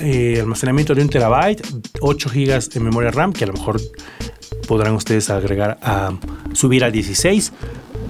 Eh, 0.00 0.38
almacenamiento 0.40 0.94
de 0.94 1.02
un 1.02 1.08
terabyte, 1.08 1.66
8 2.00 2.28
gigas 2.28 2.68
de 2.68 2.80
memoria 2.80 3.10
RAM, 3.10 3.32
que 3.32 3.44
a 3.44 3.46
lo 3.46 3.54
mejor 3.54 3.80
podrán 4.66 4.94
ustedes 4.94 5.30
agregar 5.30 5.78
a 5.82 6.12
subir 6.52 6.84
a 6.84 6.90
16 6.90 7.52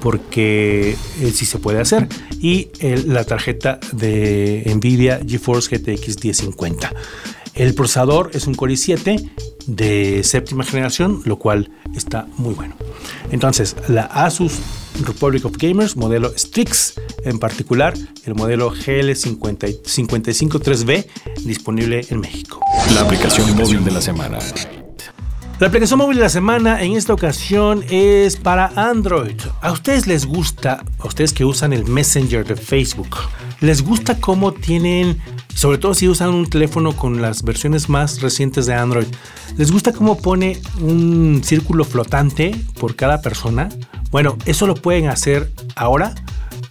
porque 0.01 0.97
eh, 1.21 1.31
sí 1.33 1.47
se 1.47 1.59
puede 1.59 1.81
hacer 1.81 2.09
y 2.41 2.69
la 3.07 3.25
tarjeta 3.25 3.79
de 3.93 4.63
Nvidia 4.75 5.21
GeForce 5.27 5.77
GTX 5.77 6.23
1050 6.23 6.93
el 7.55 7.75
procesador 7.75 8.31
es 8.35 8.47
un 8.47 8.55
Core 8.55 8.75
i7 8.75 9.31
de 9.67 10.23
séptima 10.23 10.65
generación 10.65 11.23
lo 11.25 11.39
cual 11.39 11.71
está 11.95 12.27
muy 12.37 12.55
bueno 12.55 12.75
entonces 13.31 13.77
la 13.89 14.03
Asus 14.03 14.61
Republic 15.05 15.45
of 15.45 15.57
Gamers, 15.57 15.97
modelo 15.97 16.33
Strix, 16.37 16.95
en 17.25 17.39
particular 17.39 17.95
el 18.25 18.35
modelo 18.35 18.73
GL553B 18.73 21.07
disponible 21.45 22.05
en 22.09 22.21
México. 22.21 22.61
La 22.95 23.03
aplicación 23.03 23.55
móvil 23.57 23.85
de 23.85 23.91
la 23.91 24.01
semana. 24.01 24.39
La 25.59 25.69
aplicación 25.69 25.99
móvil 25.99 26.19
de 26.19 26.25
la 26.25 26.29
semana 26.29 26.83
en 26.83 26.93
esta 26.93 27.15
ocasión 27.15 27.83
es 27.89 28.37
para 28.37 28.71
Android. 28.77 29.41
¿A 29.63 29.73
ustedes 29.73 30.07
les 30.07 30.27
gusta, 30.27 30.85
a 30.99 31.07
ustedes 31.07 31.33
que 31.33 31.47
usan 31.47 31.73
el 31.73 31.87
Messenger 31.87 32.47
de 32.47 32.57
Facebook, 32.57 33.17
les 33.61 33.83
gusta 33.83 34.21
cómo 34.21 34.53
tienen, 34.53 35.19
sobre 35.55 35.79
todo 35.79 35.95
si 35.95 36.09
usan 36.09 36.35
un 36.35 36.51
teléfono 36.51 36.95
con 36.95 37.23
las 37.23 37.43
versiones 37.43 37.89
más 37.89 38.21
recientes 38.21 38.67
de 38.67 38.75
Android, 38.75 39.07
les 39.57 39.73
gusta 39.73 39.95
cómo 39.95 40.19
pone 40.19 40.61
un 40.83 41.41
círculo 41.43 41.85
flotante 41.85 42.55
por 42.79 42.95
cada 42.95 43.23
persona? 43.23 43.71
Bueno, 44.11 44.37
eso 44.47 44.67
lo 44.67 44.75
pueden 44.75 45.09
hacer 45.09 45.53
ahora 45.75 46.15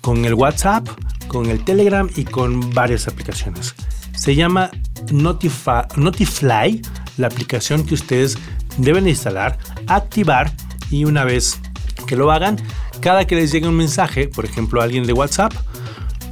con 0.02 0.26
el 0.26 0.34
WhatsApp, 0.34 0.88
con 1.28 1.50
el 1.50 1.64
Telegram 1.64 2.10
y 2.16 2.26
con 2.26 2.74
varias 2.74 3.08
aplicaciones. 3.08 3.76
Se 4.16 4.36
llama 4.36 4.72
Notify, 5.12 6.82
la 7.18 7.28
aplicación 7.28 7.86
que 7.86 7.94
ustedes 7.94 8.38
deben 8.78 9.08
instalar, 9.08 9.58
activar 9.88 10.54
y 10.90 11.06
una 11.06 11.24
vez 11.24 11.60
que 12.08 12.16
lo 12.16 12.32
hagan, 12.32 12.58
cada 13.02 13.26
que 13.26 13.36
les 13.36 13.52
llegue 13.52 13.68
un 13.68 13.76
mensaje, 13.76 14.28
por 14.28 14.46
ejemplo 14.46 14.82
a 14.82 14.84
alguien 14.84 15.06
de 15.06 15.14
WhatsApp, 15.14 15.54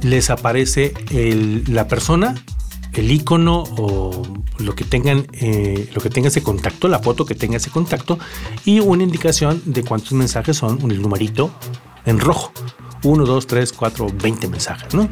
les 0.02 0.30
aparece 0.30 0.94
la 1.66 1.88
persona, 1.88 2.34
el 2.94 3.10
icono 3.10 3.64
o 3.76 4.22
lo 4.58 4.74
que 4.74 4.84
tengan, 4.84 5.26
eh, 5.32 5.90
lo 5.94 6.00
que 6.00 6.10
tenga 6.10 6.28
ese 6.28 6.42
contacto, 6.42 6.88
la 6.88 7.00
foto 7.00 7.24
que 7.24 7.34
tenga 7.34 7.56
ese 7.56 7.70
contacto 7.70 8.18
y 8.64 8.80
una 8.80 9.02
indicación 9.02 9.62
de 9.64 9.82
cuántos 9.82 10.12
mensajes 10.12 10.56
son, 10.56 10.82
un 10.82 11.00
numerito 11.00 11.50
en 12.06 12.20
rojo. 12.20 12.52
1, 13.02 13.26
2, 13.26 13.46
3, 13.46 13.72
4, 13.72 14.06
20 14.22 14.48
mensajes, 14.48 14.94
¿no? 14.94 15.10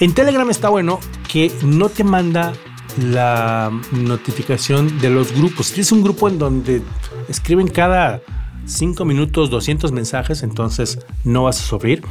En 0.00 0.14
Telegram 0.14 0.48
está 0.48 0.70
bueno 0.70 0.98
que 1.30 1.52
no 1.62 1.90
te 1.90 2.02
manda 2.02 2.54
la 2.96 3.70
notificación 3.92 4.98
de 4.98 5.10
los 5.10 5.32
grupos. 5.32 5.66
Si 5.66 5.82
es 5.82 5.92
un 5.92 6.02
grupo 6.02 6.28
en 6.28 6.38
donde 6.38 6.82
escriben 7.28 7.68
cada 7.68 8.22
5 8.64 9.04
minutos 9.04 9.50
200 9.50 9.92
mensajes, 9.92 10.42
entonces 10.42 10.98
no 11.24 11.44
vas 11.44 11.60
a 11.60 11.62
sufrir. 11.62 12.02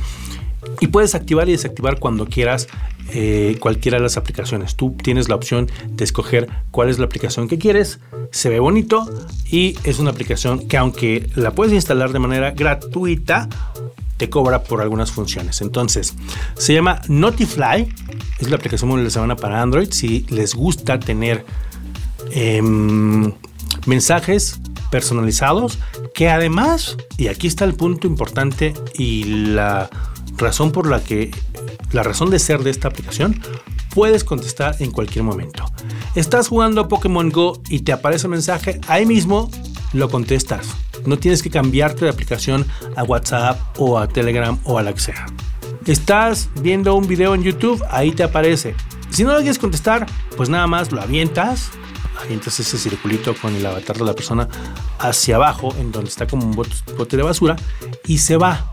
Y 0.79 0.87
puedes 0.87 1.15
activar 1.15 1.49
y 1.49 1.53
desactivar 1.53 1.99
cuando 1.99 2.27
quieras 2.27 2.67
eh, 3.13 3.57
cualquiera 3.59 3.97
de 3.97 4.03
las 4.03 4.17
aplicaciones. 4.17 4.75
Tú 4.75 4.95
tienes 5.01 5.29
la 5.29 5.35
opción 5.35 5.69
de 5.89 6.03
escoger 6.03 6.47
cuál 6.71 6.89
es 6.89 6.99
la 6.99 7.05
aplicación 7.05 7.47
que 7.47 7.57
quieres. 7.57 7.99
Se 8.31 8.49
ve 8.49 8.59
bonito 8.59 9.07
y 9.49 9.77
es 9.83 9.99
una 9.99 10.11
aplicación 10.11 10.67
que 10.67 10.77
aunque 10.77 11.29
la 11.35 11.51
puedes 11.51 11.73
instalar 11.73 12.11
de 12.11 12.19
manera 12.19 12.51
gratuita, 12.51 13.49
te 14.17 14.29
cobra 14.29 14.63
por 14.63 14.81
algunas 14.81 15.11
funciones. 15.11 15.61
Entonces, 15.61 16.15
se 16.57 16.73
llama 16.73 17.01
Notify, 17.07 17.87
es 18.39 18.49
la 18.49 18.57
aplicación 18.57 18.89
móvil 18.89 19.05
de 19.05 19.11
semana 19.11 19.35
para 19.35 19.61
Android. 19.61 19.89
Si 19.91 20.25
les 20.29 20.55
gusta 20.55 20.99
tener 20.99 21.45
em, 22.31 23.31
mensajes 23.85 24.59
personalizados, 24.91 25.79
que 26.13 26.29
además, 26.29 26.97
y 27.17 27.27
aquí 27.27 27.47
está 27.47 27.65
el 27.65 27.75
punto 27.75 28.07
importante 28.07 28.73
y 28.97 29.23
la 29.23 29.89
razón 30.37 30.71
por 30.71 30.87
la 30.87 31.03
que, 31.03 31.31
la 31.91 32.03
razón 32.03 32.29
de 32.29 32.39
ser 32.39 32.63
de 32.63 32.69
esta 32.69 32.87
aplicación, 32.87 33.41
puedes 33.93 34.23
contestar 34.23 34.75
en 34.79 34.91
cualquier 34.91 35.23
momento. 35.23 35.65
Estás 36.15 36.47
jugando 36.47 36.81
a 36.81 36.87
Pokémon 36.87 37.29
Go 37.29 37.61
y 37.69 37.79
te 37.79 37.91
aparece 37.91 38.27
un 38.27 38.31
mensaje, 38.31 38.79
ahí 38.87 39.05
mismo 39.05 39.49
lo 39.93 40.09
contestas. 40.09 40.67
No 41.05 41.17
tienes 41.17 41.41
que 41.41 41.49
cambiarte 41.49 42.05
de 42.05 42.11
aplicación 42.11 42.65
a 42.95 43.03
WhatsApp 43.03 43.59
o 43.77 43.97
a 43.97 44.07
Telegram 44.07 44.59
o 44.63 44.77
a 44.77 44.83
la 44.83 44.93
que 44.93 44.99
sea. 44.99 45.25
Estás 45.85 46.49
viendo 46.61 46.93
un 46.95 47.07
video 47.07 47.33
en 47.33 47.43
YouTube, 47.43 47.81
ahí 47.89 48.11
te 48.11 48.23
aparece. 48.23 48.75
Si 49.09 49.23
no 49.23 49.31
lo 49.31 49.37
quieres 49.37 49.57
contestar, 49.57 50.05
pues 50.35 50.49
nada 50.49 50.67
más 50.67 50.91
lo 50.91 51.01
avientas, 51.01 51.69
avientas 52.21 52.59
ese 52.59 52.77
circulito 52.77 53.33
con 53.35 53.55
el 53.55 53.65
avatar 53.65 53.97
de 53.97 54.03
la 54.03 54.13
persona 54.13 54.49
hacia 54.99 55.37
abajo, 55.37 55.73
en 55.79 55.91
donde 55.91 56.09
está 56.09 56.27
como 56.27 56.45
un 56.45 56.51
bote 56.51 57.17
de 57.17 57.23
basura, 57.23 57.55
y 58.05 58.17
se 58.17 58.35
va. 58.35 58.71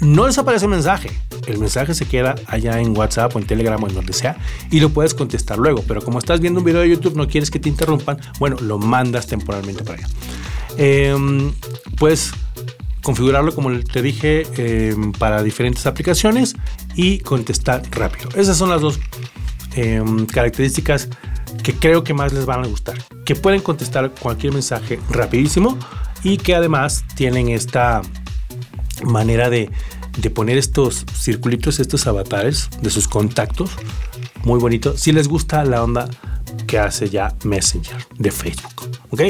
No 0.00 0.26
desaparece 0.26 0.66
el 0.66 0.70
mensaje. 0.70 1.10
El 1.46 1.58
mensaje 1.58 1.94
se 1.94 2.06
queda 2.06 2.34
allá 2.46 2.80
en 2.80 2.96
WhatsApp 2.96 3.34
o 3.34 3.38
en 3.38 3.46
Telegram 3.46 3.82
o 3.82 3.88
en 3.88 3.94
donde 3.94 4.12
sea 4.12 4.36
y 4.70 4.80
lo 4.80 4.90
puedes 4.90 5.14
contestar 5.14 5.58
luego. 5.58 5.82
Pero 5.86 6.02
como 6.02 6.18
estás 6.18 6.40
viendo 6.40 6.60
un 6.60 6.66
video 6.66 6.80
de 6.80 6.90
YouTube, 6.90 7.16
no 7.16 7.28
quieres 7.28 7.50
que 7.50 7.58
te 7.58 7.68
interrumpan, 7.68 8.18
bueno, 8.38 8.56
lo 8.60 8.78
mandas 8.78 9.26
temporalmente 9.26 9.84
para 9.84 9.98
allá. 9.98 10.08
Em, 10.76 11.52
puedes 11.98 12.32
configurarlo 13.02 13.54
como 13.54 13.70
te 13.80 14.02
dije 14.02 14.46
em, 14.56 15.12
para 15.12 15.42
diferentes 15.42 15.86
aplicaciones 15.86 16.56
y 16.96 17.20
contestar 17.20 17.82
rápido. 17.92 18.28
Esas 18.34 18.56
son 18.56 18.70
las 18.70 18.80
dos 18.80 18.98
em, 19.76 20.26
características 20.26 21.08
que 21.62 21.74
creo 21.74 22.04
que 22.04 22.14
más 22.14 22.32
les 22.32 22.46
van 22.46 22.64
a 22.64 22.66
gustar. 22.66 22.96
Que 23.24 23.34
pueden 23.34 23.60
contestar 23.60 24.10
cualquier 24.10 24.52
mensaje 24.52 24.98
rapidísimo 25.10 25.78
y 26.22 26.38
que 26.38 26.54
además 26.54 27.04
tienen 27.14 27.48
esta 27.48 28.02
manera 29.04 29.50
de 29.50 29.70
de 30.16 30.30
poner 30.30 30.56
estos 30.56 31.04
circulitos, 31.14 31.80
estos 31.80 32.06
avatares 32.06 32.68
de 32.80 32.90
sus 32.90 33.08
contactos. 33.08 33.70
Muy 34.44 34.58
bonito. 34.58 34.96
Si 34.96 35.12
les 35.12 35.28
gusta 35.28 35.64
la 35.64 35.82
onda 35.82 36.08
que 36.66 36.78
hace 36.78 37.08
ya 37.08 37.34
Messenger 37.44 37.96
de 38.18 38.30
Facebook. 38.30 38.90
¿Ok? 39.10 39.20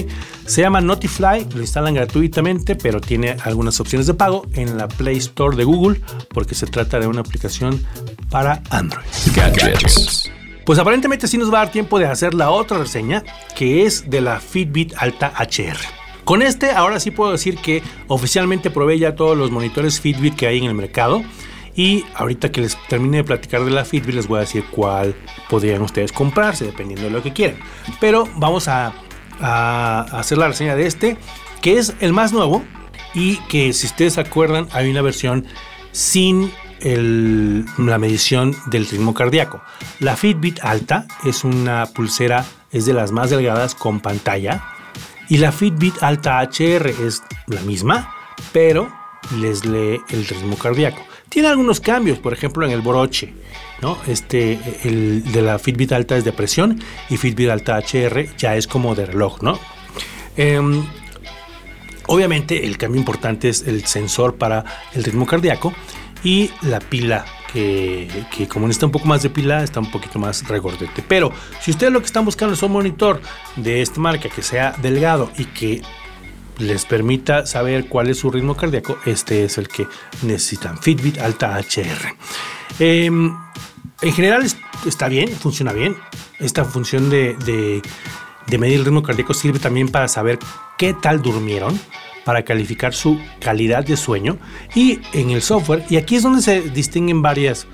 Se 0.47 0.63
llama 0.63 0.81
Notify, 0.81 1.47
lo 1.55 1.61
instalan 1.61 1.95
gratuitamente, 1.95 2.77
pero 2.77 3.01
tiene 3.01 3.37
algunas 3.45 3.81
opciones 3.81 4.07
de 4.07 4.15
pago 4.15 4.47
en 4.53 4.79
la 4.79 4.89
Play 4.89 5.17
Store 5.17 5.57
de 5.57 5.65
Google 5.65 6.01
porque 6.33 6.55
se 6.55 6.67
trata 6.67 7.01
de 7.01 7.07
una 7.07 7.21
aplicación 7.21 7.85
para 8.31 8.63
Android. 8.71 9.07
Gadgets. 9.35 10.31
Pues 10.65 10.79
aparentemente 10.79 11.29
sí 11.29 11.39
nos 11.39 11.53
va 11.53 11.61
a 11.61 11.65
dar 11.65 11.73
tiempo 11.73 11.99
de 11.99 12.07
hacer 12.07 12.35
la 12.35 12.51
otra 12.51 12.79
reseña, 12.79 13.23
que 13.55 13.87
es 13.87 14.11
de 14.11 14.21
la 14.21 14.41
Fitbit 14.41 14.95
Alta 14.97 15.33
HR. 15.39 15.96
Con 16.27 16.43
este, 16.43 16.73
ahora 16.73 16.99
sí 16.99 17.12
puedo 17.12 17.31
decir 17.31 17.57
que 17.57 17.85
oficialmente 18.09 18.69
probé 18.69 18.99
ya 18.99 19.15
todos 19.15 19.39
los 19.39 19.53
monitores 19.53 20.01
Fitbit 20.01 20.35
que 20.35 20.49
hay 20.49 20.59
en 20.59 20.65
el 20.65 20.75
mercado. 20.75 21.23
Y 21.77 22.05
ahorita 22.17 22.51
que 22.51 22.62
les 22.62 22.77
termine 22.89 23.19
de 23.19 23.25
platicar 23.25 23.65
de 23.65 23.71
la 23.71 23.85
Fitbit, 23.85 24.12
les 24.12 24.27
voy 24.27 24.39
a 24.39 24.41
decir 24.41 24.65
cuál 24.73 25.15
podrían 25.49 25.83
ustedes 25.83 26.11
comprarse, 26.11 26.65
dependiendo 26.65 27.05
de 27.05 27.12
lo 27.12 27.23
que 27.23 27.33
quieran. 27.33 27.59
Pero 28.01 28.29
vamos 28.35 28.67
a, 28.67 28.93
hacer 29.39 30.39
la 30.39 30.49
reseña 30.49 30.75
de 30.75 30.87
este, 30.87 31.17
que 31.62 31.79
es 31.79 31.95
el 32.01 32.12
más 32.12 32.33
nuevo. 32.33 32.65
Y 33.15 33.37
que 33.49 33.73
si 33.73 33.87
ustedes 33.87 34.15
se 34.15 34.21
acuerdan, 34.21 34.67
hay 34.73 34.91
una 34.91 35.03
versión 35.03 35.47
sin 35.93 36.51
la 36.81 37.99
medición 37.99 38.57
del 38.67 38.89
ritmo 38.89 39.15
cardíaco. 39.15 39.62
La 40.01 40.17
Fitbit 40.17 40.59
Alta 40.65 41.07
es 41.25 41.45
una 41.45 41.87
pulsera, 41.87 42.45
es 42.73 42.85
de 42.85 42.95
las 42.95 43.12
más 43.12 43.31
delgadas 43.31 43.77
con 43.77 44.01
pantalla 44.01 44.73
y 45.29 45.39
la 45.39 45.53
Fitbit 45.53 46.03
Alta 46.03 46.41
HR 46.41 46.89
es 46.89 47.23
la 47.47 47.61
misma, 47.62 48.15
pero 48.53 48.91
les 49.39 49.65
lee 49.65 50.01
el 50.11 50.27
ritmo 50.27 50.57
cardíaco. 50.57 51.03
Tiene 51.29 51.49
algunos 51.49 51.81
cambios, 51.81 52.19
por 52.19 52.33
ejemplo 52.33 52.65
en 52.65 52.73
el 52.73 52.81
broche, 52.81 53.35
¿no? 53.83 53.99
Este, 54.07 54.59
el 54.85 55.33
de 55.33 55.43
la 55.43 55.59
Fitbit 55.59 55.93
Alta 55.93 56.17
es 56.17 56.25
de 56.25 56.33
presión 56.33 56.81
y 57.11 57.17
Fitbit 57.17 57.51
Alta 57.51 57.79
HR 57.79 58.37
ya 58.37 58.57
es 58.57 58.67
como 58.67 58.95
de 58.95 59.07
reloj, 59.07 59.43
¿no? 59.43 59.59
Em, 60.37 60.85
obviamente 62.07 62.65
el 62.65 62.79
cambio 62.79 63.01
importante 63.01 63.49
es 63.49 63.67
el 63.67 63.85
sensor 63.87 64.37
para 64.37 64.65
el 64.95 65.03
ritmo 65.03 65.27
cardíaco 65.27 65.75
y 66.23 66.51
la 66.62 66.79
pila 66.79 67.25
que, 67.53 68.49
como 68.49 68.67
necesita 68.67 68.87
un 68.87 68.93
poco 68.93 69.07
más 69.07 69.23
de 69.23 69.31
pila, 69.31 69.63
está 69.63 69.81
un 69.81 69.91
poquito 69.91 70.19
más 70.19 70.47
regordete. 70.47 71.03
Pero 71.07 71.33
si 71.61 71.71
ustedes 71.71 71.93
lo 71.93 72.01
que 72.01 72.07
están 72.07 72.25
buscando 72.25 72.55
es 72.55 72.63
un 72.63 72.73
monitor 72.73 73.21
de 73.57 73.83
esta 73.83 74.01
marca 74.01 74.29
que 74.29 74.43
sea 74.43 74.73
delgado 74.83 75.31
y 75.37 75.47
que 75.47 75.83
les 76.59 76.87
permita 76.87 77.47
saber 77.47 77.89
cuál 77.89 78.09
es 78.09 78.19
su 78.19 78.31
ritmo 78.31 78.57
cardíaco, 78.57 78.99
este 79.05 79.45
es 79.45 79.59
el 79.59 79.69
que 79.69 79.87
necesitan. 80.23 80.79
Fitbit 80.79 81.19
Alta 81.19 81.59
HR. 81.59 82.17
Em, 82.79 83.35
en 84.01 84.13
general 84.13 84.47
está 84.87 85.09
bien, 85.09 85.29
funciona 85.29 85.73
bien. 85.73 85.97
Esta 86.39 86.65
función 86.65 87.11
de, 87.11 87.35
de 88.47 88.59
medir 88.59 88.79
el 88.79 88.85
ritmo 88.85 89.03
cardíaco 89.03 89.35
sirve 89.35 89.59
también 89.59 89.89
para 89.89 90.09
saber 90.09 90.39
qué 90.79 90.95
tal 90.95 91.23
durmieron 91.23 91.79
para 92.27 92.43
calificar 92.43 92.93
su 92.93 93.21
calidad 93.39 93.85
de 93.85 93.97
sueño 93.97 94.37
y 94.75 94.99
en 95.12 95.31
el 95.31 95.41
software. 95.41 95.85
Y 95.89 95.97
aquí 95.97 96.17
es 96.17 96.25
donde 96.25 96.43
se 96.43 96.61
distinguen 96.61 97.23
varias 97.23 97.69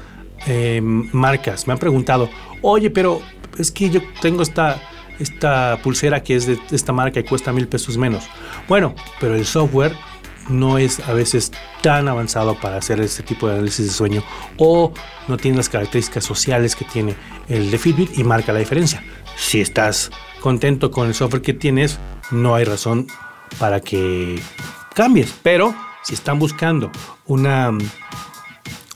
em, 0.46 1.08
marcas. 1.10 1.66
Me 1.66 1.72
han 1.72 1.78
preguntado, 1.78 2.28
oye, 2.60 2.90
pero 2.90 3.22
es 3.56 3.72
que 3.72 3.88
yo 3.88 4.02
tengo 4.20 4.42
esta, 4.42 4.78
esta 5.18 5.78
pulsera 5.82 6.22
que 6.22 6.36
es 6.36 6.46
de 6.46 6.58
esta 6.70 6.92
marca 6.92 7.18
y 7.18 7.24
cuesta 7.24 7.50
mil 7.50 7.66
pesos 7.66 7.96
menos. 7.96 8.24
Bueno, 8.68 8.94
pero 9.18 9.36
el 9.36 9.46
software 9.46 9.94
no 10.50 10.76
es 10.76 11.00
a 11.00 11.14
veces 11.14 11.50
tan 11.80 12.06
avanzado 12.08 12.54
para 12.60 12.76
hacer 12.76 13.00
este 13.00 13.22
tipo 13.22 13.48
de 13.48 13.54
análisis 13.54 13.86
de 13.86 13.92
sueño 13.92 14.22
o 14.58 14.92
no 15.28 15.38
tiene 15.38 15.56
las 15.56 15.70
características 15.70 16.24
sociales 16.24 16.76
que 16.76 16.84
tiene 16.84 17.14
el 17.48 17.70
de 17.70 17.78
Fitbit 17.78 18.18
y 18.18 18.24
marca 18.24 18.52
la 18.52 18.58
diferencia. 18.58 19.02
Si 19.34 19.62
estás 19.62 20.10
contento 20.40 20.90
con 20.90 21.08
el 21.08 21.14
software 21.14 21.40
que 21.40 21.54
tienes, 21.54 21.98
no 22.30 22.54
hay 22.54 22.64
razón 22.64 23.06
para 23.58 23.80
que 23.80 24.40
cambies. 24.94 25.34
Pero 25.42 25.74
si 26.02 26.14
están 26.14 26.38
buscando 26.38 26.90
un 27.26 27.80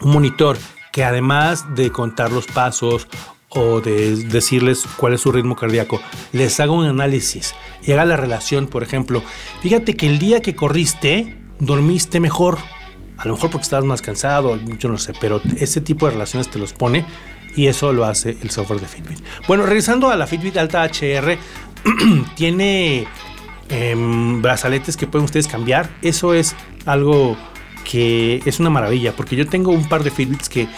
monitor 0.01 0.59
que 0.92 1.05
además 1.05 1.75
de 1.75 1.90
contar 1.90 2.33
los 2.33 2.47
pasos 2.47 3.07
o 3.49 3.81
de 3.81 4.16
decirles 4.16 4.85
cuál 4.97 5.14
es 5.14 5.21
su 5.21 5.33
ritmo 5.33 5.57
cardíaco, 5.57 6.01
les 6.33 6.59
haga 6.61 6.73
un 6.73 6.87
análisis 6.87 7.55
y 7.83 7.92
haga 7.92 8.05
la 8.05 8.16
relación, 8.16 8.66
por 8.66 8.83
ejemplo, 8.83 9.23
fíjate 9.62 9.95
que 9.95 10.07
el 10.07 10.19
día 10.19 10.40
que 10.40 10.55
corriste, 10.55 11.38
dormiste 11.59 12.21
mejor. 12.21 12.59
A 13.16 13.27
lo 13.27 13.35
mejor 13.35 13.51
porque 13.51 13.62
estabas 13.62 13.87
más 13.87 14.03
cansado, 14.03 14.59
yo 14.79 14.88
no 14.90 14.99
sé, 14.99 15.14
pero 15.21 15.40
ese 15.59 15.81
tipo 15.81 16.05
de 16.07 16.12
relaciones 16.12 16.51
te 16.51 16.59
los 16.59 16.75
pone 16.75 17.07
y 17.57 17.69
eso 17.69 17.92
lo 17.92 18.05
hace 18.05 18.37
el 18.42 18.51
software 18.51 18.81
de 18.81 18.87
Fitbit. 18.87 19.19
Bueno, 19.49 19.64
regresando 19.64 20.11
a 20.11 20.16
la 20.16 20.27
Fitbit 20.27 20.59
Alta 20.59 20.85
HR, 20.85 21.38
tiene 22.37 23.07
Em, 23.68 24.40
brazaletes 24.42 24.96
que 24.96 25.07
pueden 25.07 25.24
ustedes 25.24 25.48
cambiar. 25.48 25.90
Eso 26.02 26.35
es 26.35 26.55
algo 26.85 27.37
que 27.85 28.42
es 28.46 28.61
una 28.61 28.70
maravilla, 28.70 29.14
porque 29.14 29.37
yo 29.37 29.46
tengo 29.46 29.72
un 29.72 29.88
par 29.88 30.05
de 30.05 30.11
Fitbits 30.11 30.48
que 30.48 30.68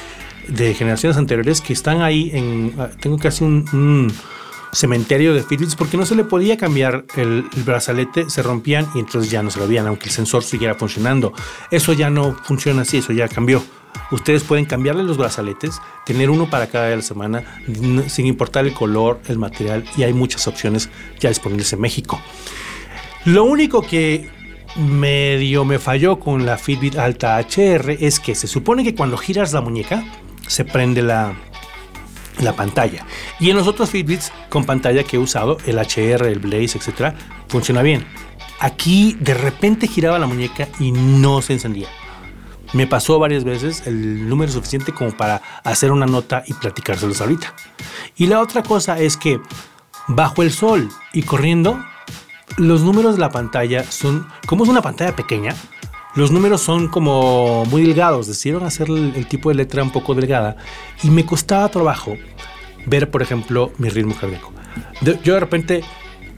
de 0.48 0.72
generaciones 0.72 1.18
anteriores 1.18 1.61
que 1.61 1.74
están 1.74 2.01
ahí 2.01 2.31
en 2.33 2.74
ah, 2.79 2.88
tengo 3.01 3.18
casi 3.18 3.44
un, 3.44 4.11
cementerio 4.72 5.33
de 5.33 5.42
Fitbits 5.42 5.77
porque 5.77 5.96
no 5.96 6.05
se 6.05 6.14
le 6.14 6.24
podía 6.24 6.59
cambiar 6.59 7.07
el, 7.16 7.44
brazalete, 7.64 8.29
se 8.29 8.42
rompían 8.42 8.87
y 8.94 8.98
entonces 8.98 9.31
ya 9.31 9.42
no 9.42 9.51
se 9.51 9.59
lo 9.59 9.66
veían, 9.66 9.87
aunque 9.87 10.07
el 10.07 10.11
sensor 10.11 10.42
siguiera 10.42 10.74
funcionando. 10.74 11.33
Eso 11.70 11.94
ya 11.94 12.11
no 12.11 12.37
funciona 12.44 12.83
así, 12.83 12.98
eso 12.98 13.12
ya 13.12 13.29
cambió. 13.29 13.62
Ustedes 14.11 14.44
pueden 14.44 14.66
cambiarle 14.66 15.03
los 15.05 15.16
brazaletes, 15.16 15.81
tener 16.05 16.29
uno 16.29 16.51
para 16.51 16.66
cada 16.66 16.85
día 16.85 16.90
de 16.90 16.96
la 16.96 17.03
semana, 17.03 17.44
sin 18.09 18.27
importar 18.27 18.66
el 18.66 18.74
color, 18.74 19.20
el 19.29 19.38
material, 19.38 19.85
y 19.96 20.03
hay 20.03 20.12
muchas 20.12 20.46
opciones 20.46 20.90
ya 21.18 21.31
disponibles 21.31 21.72
en 21.72 21.81
México. 21.81 22.20
Lo 23.29 23.45
único 23.45 23.83
que 23.83 24.31
medio 24.77 25.67
me 25.67 25.79
falló 25.79 26.19
con 26.19 26.47
la 26.47 26.57
Fitbit 26.57 26.97
Alta 26.97 27.38
HR 27.38 27.99
es 28.01 28.21
que 28.21 28.35
se 28.35 28.47
supone 28.47 28.83
que 28.83 28.95
cuando 28.95 29.19
giras 29.19 29.53
la 29.53 29.61
muñeca 29.61 30.03
se 30.47 30.64
prende 30.64 31.03
la, 31.03 31.35
la 32.41 32.55
pantalla. 32.55 33.05
Y 33.38 33.51
en 33.51 33.59
los 33.59 33.67
otros 33.67 33.91
Fitbits 33.91 34.33
con 34.49 34.64
pantalla 34.64 35.05
que 35.05 35.17
he 35.17 35.19
usado, 35.19 35.59
el 35.67 35.77
HR, 35.77 36.27
el 36.27 36.38
Blaze, 36.38 36.79
etc., 36.79 37.14
funciona 37.49 37.83
bien. 37.83 38.07
Aquí 38.61 39.14
de 39.21 39.35
repente 39.35 39.88
giraba 39.88 40.19
la 40.19 40.27
muñeca 40.27 40.67
y 40.81 40.91
no 40.91 41.43
se 41.43 41.53
encendía. 41.53 41.88
Me 42.73 42.87
pasó 42.87 43.19
varias 43.19 43.45
veces 43.45 43.87
el 43.87 44.27
número 44.27 44.51
suficiente 44.51 44.95
como 44.95 45.11
para 45.11 45.43
hacer 45.64 45.93
una 45.93 46.07
nota 46.07 46.45
y 46.47 46.55
platicárselos 46.55 47.21
ahorita. 47.21 47.55
Y 48.17 48.25
la 48.29 48.41
otra 48.41 48.62
cosa 48.62 48.99
es 48.99 49.19
que 49.19 49.38
bajo 50.07 50.43
el 50.43 50.51
sol 50.51 50.88
y 51.12 51.25
corriendo 51.25 51.79
los 52.57 52.83
números 52.83 53.15
de 53.15 53.21
la 53.21 53.31
pantalla 53.31 53.85
son, 53.85 54.27
como 54.47 54.65
es 54.65 54.71
una 54.71 54.83
pantalla 54.83 55.15
pequeña, 55.15 55.55
los 56.15 56.33
números 56.33 56.63
son 56.63 56.89
como 56.89 57.65
muy 57.67 57.83
delgados, 57.83 58.27
decidieron 58.27 58.65
hacer 58.65 58.89
el, 58.89 59.27
tipo 59.27 59.51
de 59.51 59.57
letra 59.57 59.83
un 59.83 59.93
poco 59.93 60.15
delgada 60.15 60.57
y 61.03 61.11
me 61.11 61.25
costaba 61.25 61.69
trabajo 61.69 62.17
ver, 62.87 63.11
por 63.11 63.23
ejemplo, 63.23 63.73
mi 63.79 63.89
ritmo 63.89 64.17
cardíaco. 64.17 64.53
yo 65.23 65.35
de 65.35 65.41
repente 65.41 65.85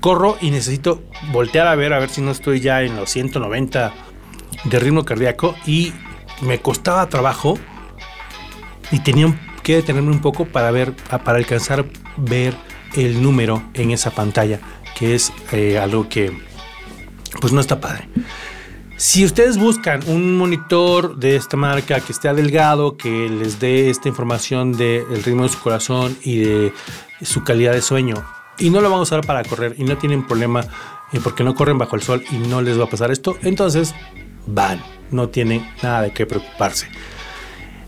corro 0.01 0.37
y 0.41 0.51
necesito 0.51 1.03
voltear 1.33 1.67
a 1.67 1.75
ver, 1.77 1.93
a 1.93 1.99
ver 1.99 2.11
si 2.11 2.21
no 2.21 2.31
estoy 2.31 2.61
ya 2.61 2.83
en 2.83 2.97
los 2.97 3.11
190 3.11 3.93
de 4.65 4.79
ritmo 4.79 5.05
cardíaco 5.05 5.55
y 5.67 5.93
me 6.43 6.59
costaba 6.59 7.09
trabajo 7.09 7.59
y 8.91 9.01
tenía 9.01 9.39
que 9.63 9.77
detenerme 9.77 10.11
un 10.11 10.21
poco 10.21 10.47
para 10.47 10.71
ver, 10.71 10.95
para 10.95 11.39
alcanzar 11.39 11.85
ver 12.17 12.55
el 12.97 13.23
número 13.23 13.63
en 13.75 13.93
esa 13.93 14.11
pantalla 14.11 14.59
es 15.01 15.33
eh, 15.53 15.79
algo 15.79 16.09
que 16.09 16.33
pues 17.41 17.53
no 17.53 17.61
está 17.61 17.81
padre. 17.81 18.09
Si 18.97 19.25
ustedes 19.25 19.57
buscan 19.57 20.03
un 20.09 20.37
monitor 20.37 21.17
de 21.17 21.37
esta 21.37 21.57
marca 21.57 22.01
que 22.01 22.13
esté 22.13 22.33
delgado, 22.35 22.99
que 22.99 23.31
les 23.31 23.59
dé 23.59 23.89
esta 23.89 24.09
información 24.09 24.73
del 24.73 25.23
ritmo 25.23 25.45
de 25.45 25.49
su 25.49 25.59
corazón 25.59 26.19
y 26.23 26.37
de 26.41 26.73
su 27.23 27.43
calidad 27.43 27.73
de 27.73 27.81
sueño, 27.81 28.23
y 28.59 28.69
no 28.69 28.83
lo 28.83 28.91
van 28.91 28.99
a 28.99 29.03
usar 29.03 29.23
para 29.23 29.43
correr 29.43 29.75
y 29.79 29.85
no 29.85 29.97
tienen 29.97 30.27
problema 30.27 30.61
eh, 31.13 31.21
porque 31.25 31.45
no 31.45 31.55
corren 31.55 31.79
bajo 31.79 31.97
el 31.97 32.03
sol 32.03 32.23
y 32.31 32.37
no 32.37 32.61
les 32.61 32.79
va 32.79 32.85
a 32.85 32.91
pasar 32.91 33.11
esto, 33.11 33.39
entonces 33.43 33.95
van, 34.47 34.83
no 35.11 35.31
tienen 35.31 35.67
nada 35.83 36.03
de 36.03 36.13
qué 36.13 36.27
preocuparse. 36.27 36.87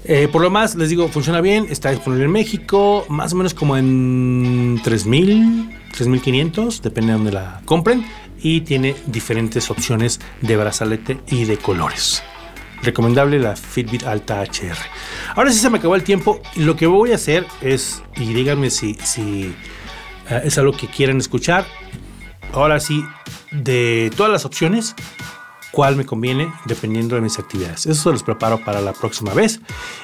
Eh, 0.04 0.28
por 0.32 0.40
lo 0.40 0.50
más, 0.50 0.74
les 0.76 0.88
digo, 0.88 1.08
funciona 1.08 1.42
bien, 1.42 1.66
está 1.68 1.90
disponible 1.90 2.24
en 2.24 2.32
México, 2.32 3.04
más 3.10 3.34
o 3.34 3.36
menos 3.36 3.52
como 3.52 3.76
en 3.76 4.80
3000 4.82 5.81
3500, 5.92 6.82
depende 6.82 7.12
de 7.12 7.18
donde 7.18 7.32
la 7.32 7.62
compren, 7.64 8.04
y 8.42 8.62
tiene 8.62 8.96
diferentes 9.06 9.70
opciones 9.70 10.20
de 10.40 10.56
brazalete 10.56 11.20
y 11.28 11.44
de 11.44 11.58
colores. 11.58 12.22
Recomendable 12.82 13.38
la 13.38 13.54
Fitbit 13.54 14.04
Alta 14.04 14.42
HR. 14.42 14.76
Ahora 15.36 15.52
sí 15.52 15.58
se 15.58 15.70
me 15.70 15.78
acabó 15.78 15.94
el 15.94 16.02
tiempo. 16.02 16.40
Lo 16.56 16.74
que 16.74 16.86
voy 16.86 17.12
a 17.12 17.14
hacer 17.14 17.46
es, 17.60 18.02
y 18.16 18.34
díganme 18.34 18.70
si, 18.70 18.94
si 18.94 19.54
eh, 20.28 20.42
es 20.44 20.58
algo 20.58 20.72
que 20.72 20.88
quieren 20.88 21.18
escuchar. 21.18 21.64
Ahora 22.52 22.80
sí, 22.80 23.04
de 23.52 24.10
todas 24.16 24.32
las 24.32 24.44
opciones, 24.44 24.96
cuál 25.70 25.96
me 25.96 26.04
conviene 26.04 26.52
dependiendo 26.66 27.14
de 27.14 27.20
mis 27.20 27.38
actividades. 27.38 27.86
Eso 27.86 28.02
se 28.02 28.10
los 28.10 28.22
preparo 28.22 28.58
para 28.64 28.80
la 28.80 28.92
próxima 28.92 29.32
vez. 29.32 29.60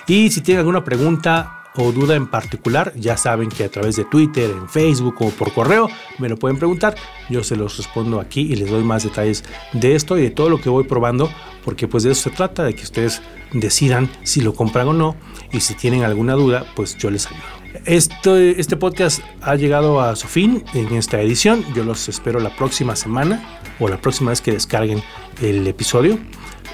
Y 0.07 0.31
si 0.31 0.41
tienen 0.41 0.61
alguna 0.61 0.85
pregunta 0.85 1.58
o 1.79 1.93
duda 1.93 2.17
en 2.17 2.27
particular, 2.27 2.93
ya 2.97 3.17
saben 3.17 3.49
que 3.49 3.65
a 3.65 3.71
través 3.71 3.97
de 3.97 4.05
Twitter, 4.05 4.51
en 4.51 4.69
Facebook 4.69 5.15
o 5.21 5.31
por 5.31 5.53
correo 5.53 5.89
me 6.19 6.29
lo 6.29 6.37
pueden 6.37 6.59
preguntar. 6.59 6.97
Yo 7.31 7.45
se 7.45 7.57
los 7.57 7.77
respondo 7.77 8.21
aquí 8.21 8.41
y 8.41 8.57
les 8.57 8.69
doy 8.69 8.83
más 8.83 9.05
detalles 9.05 9.45
de 9.73 9.95
esto 9.95 10.19
y 10.19 10.23
de 10.23 10.31
todo 10.31 10.51
lo 10.51 10.61
que 10.61 10.69
voy 10.69 10.85
probando, 10.85 11.31
porque 11.65 11.87
pues 11.87 12.03
de 12.03 12.11
eso 12.11 12.23
se 12.29 12.31
trata, 12.31 12.65
de 12.65 12.75
que 12.75 12.83
ustedes 12.83 13.23
decidan 13.53 14.11
si 14.25 14.41
lo 14.41 14.55
compran 14.55 14.89
o 14.89 14.93
no 14.93 15.17
y 15.53 15.61
si 15.61 15.75
tienen 15.75 16.03
alguna 16.03 16.35
duda, 16.35 16.67
pues 16.75 16.99
yo 16.99 17.11
les 17.11 17.27
ayudo. 17.27 17.43
Este, 17.85 18.61
este 18.61 18.77
podcast 18.77 19.21
ha 19.41 19.55
llegado 19.55 20.01
a 20.01 20.17
su 20.17 20.27
fin 20.27 20.65
en 20.75 20.95
esta 20.95 21.21
edición. 21.21 21.65
Yo 21.75 21.85
los 21.85 22.09
espero 22.09 22.41
la 22.41 22.55
próxima 22.57 22.97
semana 22.97 23.61
o 23.79 23.89
la 23.89 24.01
próxima 24.01 24.31
vez 24.31 24.41
que 24.41 24.53
descarguen 24.53 25.03
el 25.41 25.67
episodio. 25.67 26.19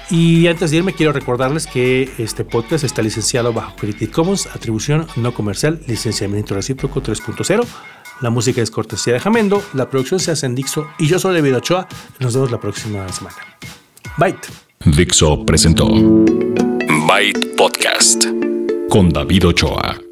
Y 0.09 0.47
antes 0.47 0.71
de 0.71 0.77
irme, 0.77 0.93
quiero 0.93 1.11
recordarles 1.13 1.67
que 1.67 2.11
este 2.17 2.45
podcast 2.45 2.83
está 2.83 3.01
licenciado 3.01 3.53
bajo 3.53 3.75
Creative 3.75 4.11
Commons, 4.11 4.47
atribución 4.47 5.07
no 5.15 5.33
comercial, 5.33 5.81
licenciamiento 5.87 6.55
recíproco 6.55 7.01
3.0. 7.01 7.65
La 8.21 8.29
música 8.29 8.61
es 8.61 8.71
cortesía 8.71 9.13
de 9.13 9.19
Jamendo, 9.19 9.63
la 9.73 9.89
producción 9.89 10.19
se 10.19 10.31
hace 10.31 10.45
en 10.45 10.55
Dixo 10.55 10.87
y 10.99 11.07
yo 11.07 11.19
soy 11.19 11.35
David 11.35 11.57
Ochoa. 11.57 11.87
Nos 12.19 12.33
vemos 12.33 12.51
la 12.51 12.59
próxima 12.59 13.07
semana. 13.09 13.37
Byte. 14.17 14.47
Dixo 14.85 15.45
presentó 15.45 15.87
Byte 15.87 17.55
Podcast 17.57 18.25
con 18.89 19.09
David 19.09 19.47
Ochoa. 19.47 20.04